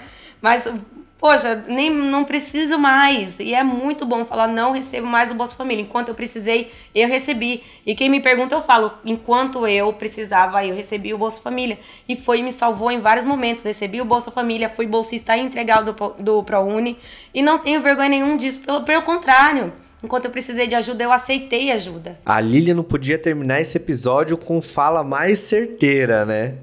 Mas 0.40 0.70
poxa, 1.18 1.64
nem 1.66 1.90
não 1.90 2.24
preciso 2.24 2.78
mais. 2.78 3.40
E 3.40 3.52
é 3.52 3.62
muito 3.62 4.06
bom 4.06 4.24
falar, 4.24 4.46
não 4.46 4.72
recebo 4.72 5.06
mais 5.06 5.32
o 5.32 5.34
Bolsa 5.34 5.54
Família. 5.54 5.82
Enquanto 5.82 6.08
eu 6.08 6.14
precisei, 6.14 6.70
eu 6.94 7.08
recebi. 7.08 7.62
E 7.84 7.94
quem 7.94 8.08
me 8.08 8.20
pergunta, 8.20 8.54
eu 8.54 8.62
falo, 8.62 8.92
enquanto 9.04 9.66
eu 9.66 9.92
precisava, 9.92 10.64
eu 10.64 10.74
recebi 10.74 11.12
o 11.12 11.18
Bolsa 11.18 11.40
Família. 11.40 11.78
E 12.08 12.16
foi 12.16 12.40
me 12.40 12.52
salvou 12.52 12.90
em 12.90 13.00
vários 13.00 13.26
momentos. 13.26 13.64
Recebi 13.64 14.00
o 14.00 14.04
Bolsa 14.04 14.30
Família, 14.30 14.70
fui 14.70 14.86
bolsista 14.86 15.36
integral 15.36 15.84
do, 15.84 15.92
do 16.18 16.42
ProUni. 16.44 16.96
E 17.34 17.42
não 17.42 17.58
tenho 17.58 17.80
vergonha 17.80 18.08
nenhum 18.08 18.36
disso, 18.36 18.60
pelo, 18.60 18.82
pelo 18.84 19.02
contrário. 19.02 19.72
Enquanto 20.02 20.26
eu 20.26 20.30
precisei 20.30 20.68
de 20.68 20.76
ajuda, 20.76 21.02
eu 21.02 21.10
aceitei 21.10 21.72
ajuda. 21.72 22.20
A 22.24 22.40
Lilia 22.40 22.72
não 22.72 22.84
podia 22.84 23.18
terminar 23.18 23.60
esse 23.60 23.76
episódio 23.76 24.36
com 24.36 24.62
fala 24.62 25.02
mais 25.02 25.40
certeira, 25.40 26.24
né? 26.24 26.54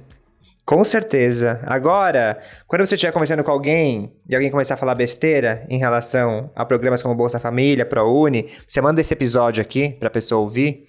Com 0.66 0.84
certeza. 0.84 1.62
Agora, 1.64 2.40
quando 2.66 2.84
você 2.84 2.96
estiver 2.96 3.12
conversando 3.12 3.44
com 3.44 3.52
alguém 3.52 4.12
e 4.28 4.34
alguém 4.34 4.50
começar 4.50 4.74
a 4.74 4.78
falar 4.78 4.96
besteira 4.96 5.64
em 5.70 5.78
relação 5.78 6.50
a 6.56 6.66
programas 6.66 7.04
como 7.04 7.14
Bolsa 7.14 7.40
Família, 7.40 7.86
ProUni, 7.86 8.50
você 8.68 8.82
manda 8.82 9.00
esse 9.00 9.14
episódio 9.14 9.62
aqui 9.62 9.96
para 10.00 10.08
a 10.08 10.12
pessoa 10.12 10.42
ouvir 10.42 10.88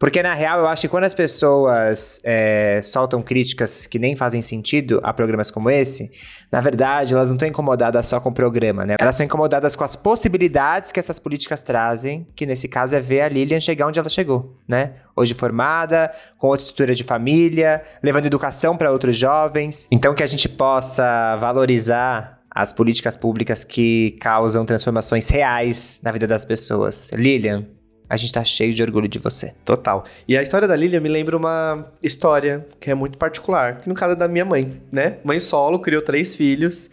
porque, 0.00 0.22
na 0.22 0.32
real, 0.32 0.60
eu 0.60 0.66
acho 0.66 0.80
que 0.80 0.88
quando 0.88 1.04
as 1.04 1.12
pessoas 1.12 2.22
é, 2.24 2.80
soltam 2.82 3.20
críticas 3.20 3.86
que 3.86 3.98
nem 3.98 4.16
fazem 4.16 4.40
sentido 4.40 4.98
a 5.02 5.12
programas 5.12 5.50
como 5.50 5.68
esse, 5.68 6.10
na 6.50 6.58
verdade, 6.58 7.12
elas 7.12 7.28
não 7.28 7.36
estão 7.36 7.46
incomodadas 7.46 8.06
só 8.06 8.18
com 8.18 8.30
o 8.30 8.32
programa, 8.32 8.86
né? 8.86 8.94
Elas 8.98 9.16
estão 9.16 9.26
incomodadas 9.26 9.76
com 9.76 9.84
as 9.84 9.94
possibilidades 9.94 10.90
que 10.90 10.98
essas 10.98 11.18
políticas 11.18 11.60
trazem, 11.60 12.26
que 12.34 12.46
nesse 12.46 12.66
caso 12.66 12.96
é 12.96 13.00
ver 13.00 13.20
a 13.20 13.28
Lilian 13.28 13.60
chegar 13.60 13.86
onde 13.86 13.98
ela 13.98 14.08
chegou, 14.08 14.56
né? 14.66 14.94
Hoje 15.14 15.34
formada, 15.34 16.10
com 16.38 16.46
outra 16.46 16.62
estrutura 16.62 16.94
de 16.94 17.04
família, 17.04 17.82
levando 18.02 18.24
educação 18.24 18.78
para 18.78 18.90
outros 18.90 19.18
jovens. 19.18 19.86
Então, 19.92 20.14
que 20.14 20.22
a 20.22 20.26
gente 20.26 20.48
possa 20.48 21.36
valorizar 21.36 22.40
as 22.50 22.72
políticas 22.72 23.16
públicas 23.16 23.64
que 23.64 24.16
causam 24.18 24.64
transformações 24.64 25.28
reais 25.28 26.00
na 26.02 26.10
vida 26.10 26.26
das 26.26 26.46
pessoas. 26.46 27.10
Lilian, 27.12 27.66
a 28.10 28.16
gente 28.16 28.32
tá 28.32 28.42
cheio 28.42 28.74
de 28.74 28.82
orgulho 28.82 29.06
de 29.06 29.20
você. 29.20 29.54
Total. 29.64 30.04
E 30.26 30.36
a 30.36 30.42
história 30.42 30.66
da 30.66 30.74
Lilian 30.74 30.98
me 30.98 31.08
lembra 31.08 31.36
uma 31.36 31.86
história 32.02 32.66
que 32.80 32.90
é 32.90 32.94
muito 32.94 33.16
particular, 33.16 33.80
que 33.80 33.88
no 33.88 33.94
caso 33.94 34.14
é 34.14 34.16
da 34.16 34.26
minha 34.26 34.44
mãe, 34.44 34.82
né? 34.92 35.18
Mãe 35.22 35.38
solo, 35.38 35.78
criou 35.78 36.02
três 36.02 36.34
filhos 36.34 36.90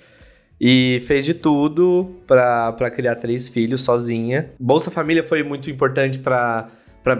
e 0.62 1.02
fez 1.08 1.26
de 1.26 1.34
tudo 1.34 2.16
para 2.28 2.92
criar 2.92 3.16
três 3.16 3.50
filhos 3.50 3.82
sozinha. 3.82 4.52
Bolsa 4.60 4.92
Família 4.92 5.24
foi 5.24 5.42
muito 5.42 5.72
importante 5.72 6.20
para 6.20 6.70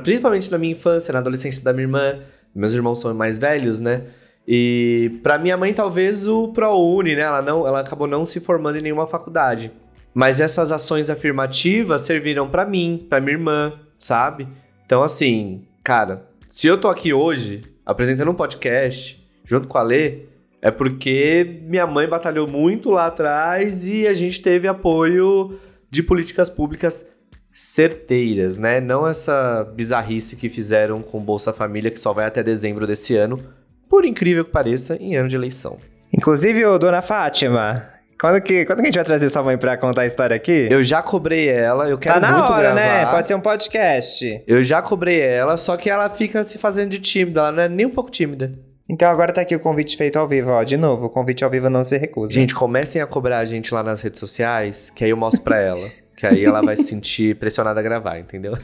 principalmente 0.04 0.52
na 0.52 0.60
minha 0.60 0.74
infância, 0.74 1.12
na 1.12 1.18
adolescência 1.18 1.64
da 1.64 1.74
minha 1.74 1.86
irmã. 1.86 2.20
Meus 2.54 2.74
irmãos 2.74 3.02
são 3.02 3.12
mais 3.16 3.40
velhos, 3.40 3.82
né? 3.82 4.04
E 4.48 5.20
para 5.24 5.40
minha 5.40 5.58
mãe 5.58 5.74
talvez 5.74 6.28
o 6.28 6.50
ProUni, 6.50 7.16
né? 7.16 7.24
Ela 7.24 7.42
não, 7.42 7.66
ela 7.66 7.80
acabou 7.80 8.06
não 8.06 8.24
se 8.24 8.40
formando 8.40 8.78
em 8.78 8.84
nenhuma 8.84 9.08
faculdade. 9.08 9.72
Mas 10.14 10.40
essas 10.40 10.72
ações 10.72 11.10
afirmativas 11.10 12.02
serviram 12.04 12.48
para 12.48 12.64
mim, 12.64 13.06
para 13.10 13.20
minha 13.20 13.34
irmã, 13.34 13.74
sabe? 14.00 14.48
Então, 14.86 15.04
assim, 15.04 15.66
cara, 15.84 16.28
se 16.48 16.68
eu 16.68 16.80
tô 16.80 16.88
aqui 16.88 17.14
hoje 17.14 17.64
apresentando 17.86 18.32
um 18.32 18.36
podcast 18.36 19.24
junto 19.46 19.68
com 19.68 19.78
a 19.78 19.82
Lê, 19.82 20.26
é 20.62 20.72
porque 20.72 21.62
minha 21.64 21.86
mãe 21.86 22.08
batalhou 22.08 22.48
muito 22.48 22.90
lá 22.90 23.08
atrás 23.08 23.88
e 23.88 24.08
a 24.08 24.14
gente 24.14 24.42
teve 24.42 24.68
apoio 24.68 25.60
de 25.90 26.04
políticas 26.04 26.50
públicas 26.50 27.06
certeiras, 27.52 28.58
né? 28.58 28.80
Não 28.80 29.08
essa 29.08 29.64
bizarrice 29.76 30.36
que 30.36 30.50
fizeram 30.50 31.02
com 31.02 31.20
Bolsa 31.20 31.54
Família, 31.54 31.90
que 31.90 32.00
só 32.00 32.14
vai 32.14 32.26
até 32.26 32.44
dezembro 32.44 32.86
desse 32.86 33.16
ano, 33.16 33.44
por 33.90 34.06
incrível 34.06 34.46
que 34.46 34.52
pareça, 34.52 34.96
em 34.98 35.16
ano 35.16 35.30
de 35.30 35.36
eleição. 35.36 35.78
Inclusive, 36.14 36.66
ô, 36.66 36.78
dona 36.78 37.02
Fátima, 37.02 37.90
quando 38.20 38.42
que, 38.42 38.66
quando 38.66 38.80
que 38.80 38.84
a 38.84 38.88
gente 38.88 38.96
vai 38.96 39.04
trazer 39.06 39.30
sua 39.30 39.44
mãe 39.44 39.58
pra 39.58 39.78
contar 39.78 40.02
a 40.02 40.06
história 40.06 40.36
aqui? 40.36 40.68
Eu 40.70 40.82
já 40.82 41.02
cobrei 41.02 41.48
ela, 41.48 41.88
eu 41.88 41.98
quero 41.98 42.20
tá 42.20 42.32
na 42.32 42.38
muito 42.38 42.52
hora, 42.52 42.74
né? 42.74 42.84
gravar. 42.84 43.06
né? 43.06 43.12
Pode 43.12 43.28
ser 43.28 43.36
um 43.36 43.40
podcast. 43.40 44.44
Eu 44.48 44.64
já 44.64 44.82
cobrei 44.82 45.22
ela, 45.22 45.56
só 45.58 45.78
que 45.78 45.90
ela 45.90 46.10
fica 46.10 46.44
se 46.44 46.58
fazendo 46.58 46.90
de 46.90 47.00
tímida, 47.00 47.42
ela 47.42 47.52
não 47.52 47.64
é 47.64 47.70
nem 47.70 47.86
um 47.86 47.92
pouco 47.92 48.10
tímida. 48.10 48.54
Então 48.90 49.10
agora 49.12 49.34
tá 49.34 49.42
aqui 49.42 49.56
o 49.56 49.60
convite 49.60 49.98
feito 49.98 50.18
ao 50.18 50.28
vivo, 50.28 50.50
ó. 50.50 50.64
De 50.64 50.78
novo, 50.78 51.08
o 51.08 51.10
convite 51.10 51.44
ao 51.44 51.50
vivo 51.50 51.70
não 51.70 51.84
se 51.84 51.98
recusa. 51.98 52.34
Gente, 52.34 52.56
comecem 52.56 53.02
a 53.02 53.06
cobrar 53.06 53.40
a 53.40 53.46
gente 53.46 53.74
lá 53.74 53.84
nas 53.84 54.02
redes 54.02 54.20
sociais, 54.20 54.90
que 54.90 55.04
aí 55.04 55.10
eu 55.10 55.18
mostro 55.18 55.42
pra 55.42 55.60
ela. 55.60 55.88
que 56.16 56.26
aí 56.26 56.44
ela 56.44 56.62
vai 56.62 56.76
se 56.76 56.84
sentir 56.86 57.36
pressionada 57.36 57.80
a 57.80 57.84
gravar, 57.84 58.18
entendeu? 58.18 58.58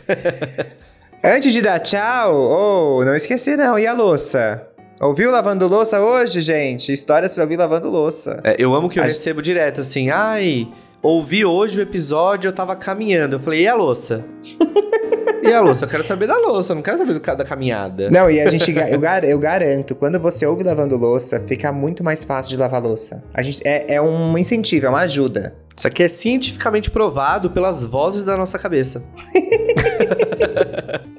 Antes 1.24 1.54
de 1.54 1.62
dar 1.62 1.80
tchau, 1.80 2.36
oh, 2.36 3.06
não 3.06 3.16
esqueci 3.16 3.56
não, 3.56 3.78
e 3.78 3.86
a 3.86 3.94
louça? 3.94 4.68
Ouviu 5.04 5.30
lavando 5.32 5.68
louça 5.68 6.00
hoje, 6.00 6.40
gente? 6.40 6.94
Histórias 6.94 7.34
pra 7.34 7.44
ouvir 7.44 7.58
lavando 7.58 7.90
louça. 7.90 8.40
É, 8.42 8.56
eu 8.58 8.74
amo 8.74 8.88
que 8.88 8.98
eu 8.98 9.04
recebo 9.04 9.42
direto 9.42 9.82
assim, 9.82 10.10
ai, 10.10 10.70
ouvi 11.02 11.44
hoje 11.44 11.78
o 11.78 11.84
episódio, 11.84 12.48
eu 12.48 12.54
tava 12.54 12.74
caminhando. 12.74 13.36
Eu 13.36 13.40
falei, 13.42 13.64
e 13.64 13.68
a 13.68 13.76
louça? 13.76 14.24
e 15.44 15.52
a 15.52 15.60
louça? 15.60 15.84
Eu 15.84 15.90
quero 15.90 16.04
saber 16.04 16.26
da 16.26 16.38
louça, 16.38 16.74
não 16.74 16.82
quero 16.82 16.98
saber 16.98 17.14
do, 17.16 17.20
da 17.20 17.44
caminhada. 17.44 18.10
Não, 18.10 18.32
e 18.32 18.40
a 18.40 18.48
gente, 18.48 18.74
eu, 18.74 18.98
gar, 18.98 19.26
eu 19.26 19.38
garanto, 19.38 19.94
quando 19.94 20.18
você 20.22 20.46
ouve 20.46 20.64
lavando 20.64 20.96
louça, 20.96 21.38
fica 21.42 21.70
muito 21.70 22.02
mais 22.02 22.24
fácil 22.24 22.52
de 22.52 22.58
lavar 22.58 22.82
louça. 22.82 23.26
A 23.34 23.42
gente, 23.42 23.62
é, 23.68 23.96
é 23.96 24.02
um 24.02 24.38
incentivo, 24.38 24.86
é 24.86 24.90
uma 24.90 25.02
ajuda. 25.02 25.54
Isso 25.76 25.86
aqui 25.86 26.04
é 26.04 26.08
cientificamente 26.08 26.90
provado 26.90 27.50
pelas 27.50 27.84
vozes 27.84 28.24
da 28.24 28.38
nossa 28.38 28.58
cabeça. 28.58 29.04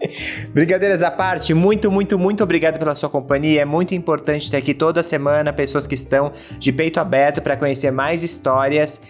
Brincadeiras 0.53 1.03
à 1.03 1.11
parte, 1.11 1.53
muito, 1.55 1.91
muito, 1.91 2.19
muito 2.19 2.43
obrigado 2.43 2.79
pela 2.79 2.95
sua 2.95 3.09
companhia. 3.09 3.63
É 3.63 3.65
muito 3.65 3.95
importante 3.95 4.51
ter 4.51 4.57
aqui 4.57 4.75
toda 4.75 5.03
semana 5.03 5.53
pessoas 5.53 5.87
que 5.87 5.95
estão 5.95 6.33
de 6.59 6.73
peito 6.73 7.01
aberto 7.01 7.43
para 7.43 7.57
conhecer 7.57 7.91
mais 7.91 8.23
histórias 8.23 9.01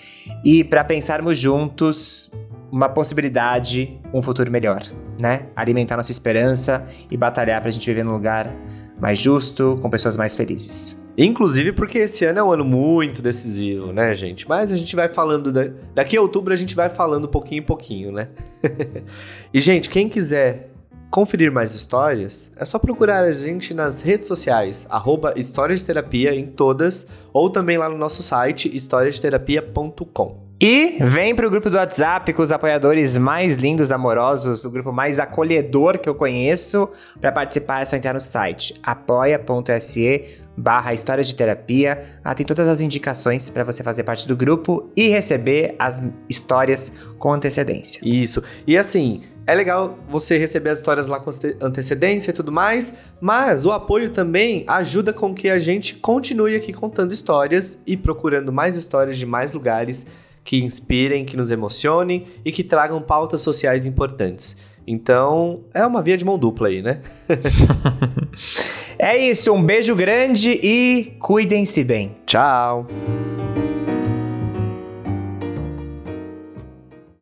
e 0.45 0.65
para 0.65 0.85
pensarmos 0.85 1.39
juntos 1.39 2.33
uma 2.71 2.89
possibilidade, 2.89 4.01
um 4.13 4.21
futuro 4.21 4.51
melhor, 4.51 4.83
né? 5.23 5.47
Alimentar 5.55 5.97
nossa 5.97 6.11
esperança 6.11 6.85
e 7.11 7.17
batalhar 7.17 7.61
para 7.61 7.69
a 7.69 7.73
gente 7.73 7.87
viver 7.87 8.05
num 8.05 8.13
lugar 8.13 8.53
mais 9.01 9.19
justo, 9.19 9.79
com 9.81 9.91
pessoas 9.91 10.17
mais 10.17 10.37
felizes. 10.37 11.05
Inclusive 11.17 11.73
porque 11.73 11.99
esse 11.99 12.25
ano 12.25 12.39
é 12.41 12.43
um 12.43 12.51
ano 12.51 12.65
muito 12.65 13.23
decisivo, 13.23 13.93
né, 13.93 14.13
gente? 14.15 14.49
Mas 14.49 14.73
a 14.73 14.77
gente 14.77 14.97
vai 14.97 15.09
falando. 15.09 15.53
Da... 15.53 15.69
Daqui 15.95 16.17
a 16.17 16.21
outubro 16.21 16.53
a 16.53 16.57
gente 16.57 16.75
vai 16.75 16.91
falando 16.91 17.29
pouquinho 17.29 17.61
em 17.61 17.65
pouquinho, 17.65 18.11
né? 18.11 18.29
e, 19.55 19.61
gente, 19.61 19.89
quem 19.89 20.09
quiser 20.09 20.74
conferir 21.15 21.53
mais 21.53 21.77
histórias, 21.77 22.51
é 22.57 22.65
só 22.65 22.77
procurar 22.77 23.23
a 23.23 23.31
gente 23.31 23.73
nas 23.73 24.01
redes 24.01 24.27
sociais, 24.27 24.85
arroba 24.91 25.33
História 25.37 25.77
de 25.77 25.85
Terapia 25.85 26.35
em 26.35 26.45
todas, 26.45 27.07
ou 27.33 27.49
também 27.49 27.79
lá 27.79 27.89
no 27.89 27.97
nosso 27.97 28.21
site, 28.21 28.69
historiadeterapia.com. 28.75 30.43
E 30.61 30.97
vem 31.01 31.33
pro 31.33 31.49
grupo 31.49 31.71
do 31.71 31.77
WhatsApp 31.77 32.33
com 32.33 32.43
os 32.43 32.51
apoiadores 32.51 33.17
mais 33.17 33.55
lindos, 33.55 33.93
amorosos, 33.93 34.65
o 34.65 34.71
grupo 34.71 34.93
mais 34.93 35.21
acolhedor 35.21 35.99
que 35.99 36.09
eu 36.09 36.17
conheço. 36.17 36.89
Para 37.21 37.31
participar 37.31 37.83
é 37.83 37.85
só 37.85 37.95
entrar 37.95 38.15
no 38.15 38.21
site 38.21 38.75
apoia.se 38.83 40.43
barra 40.57 40.95
Histórias 40.95 41.29
de 41.29 41.35
Terapia. 41.37 42.03
Lá 42.25 42.35
tem 42.35 42.47
todas 42.47 42.67
as 42.69 42.81
indicações 42.81 43.51
para 43.51 43.63
você 43.63 43.85
fazer 43.85 44.03
parte 44.03 44.27
do 44.27 44.37
grupo 44.37 44.91
e 44.97 45.09
receber 45.09 45.77
as 45.79 46.01
histórias 46.29 46.93
com 47.19 47.33
antecedência. 47.33 48.01
Isso. 48.03 48.43
E 48.67 48.77
assim, 48.77 49.21
é 49.47 49.55
legal 49.55 49.99
você 50.09 50.39
receber 50.39 50.71
as 50.71 50.79
histórias 50.79 51.07
lá 51.07 51.21
com 51.21 51.31
antecedência 51.61 52.31
e 52.31 52.35
tudo 52.35 52.51
mais, 52.51 52.95
mas 53.21 53.67
o 53.67 53.73
apoio 53.73 54.11
também 54.11 54.65
ajuda 54.67 55.13
com 55.13 55.35
que 55.35 55.49
a 55.49 55.59
gente 55.59 55.97
continue 55.97 56.57
aqui 56.57 56.73
contando 56.73 57.13
histórias 57.13 57.79
e 57.87 57.97
procurando 57.97 58.53
mais 58.53 58.77
histórias 58.77 59.19
de 59.19 59.27
mais 59.27 59.53
lugares 59.53 60.07
que 60.43 60.63
inspirem, 60.63 61.25
que 61.25 61.37
nos 61.37 61.51
emocionem 61.51 62.27
e 62.45 62.53
que 62.53 62.63
tragam 62.63 63.01
pautas 63.01 63.41
sociais 63.41 63.87
importantes. 63.87 64.57
Então, 64.87 65.61
é 65.73 65.85
uma 65.87 66.03
via 66.03 66.17
de 66.17 66.25
mão 66.25 66.39
dupla 66.39 66.69
aí, 66.69 66.83
né? 66.83 67.01
é 68.99 69.17
isso, 69.17 69.53
um 69.53 69.63
beijo 69.63 69.95
grande 69.95 70.61
e 70.63 71.17
cuidem-se 71.19 71.83
bem. 71.83 72.17
Tchau! 72.27 72.87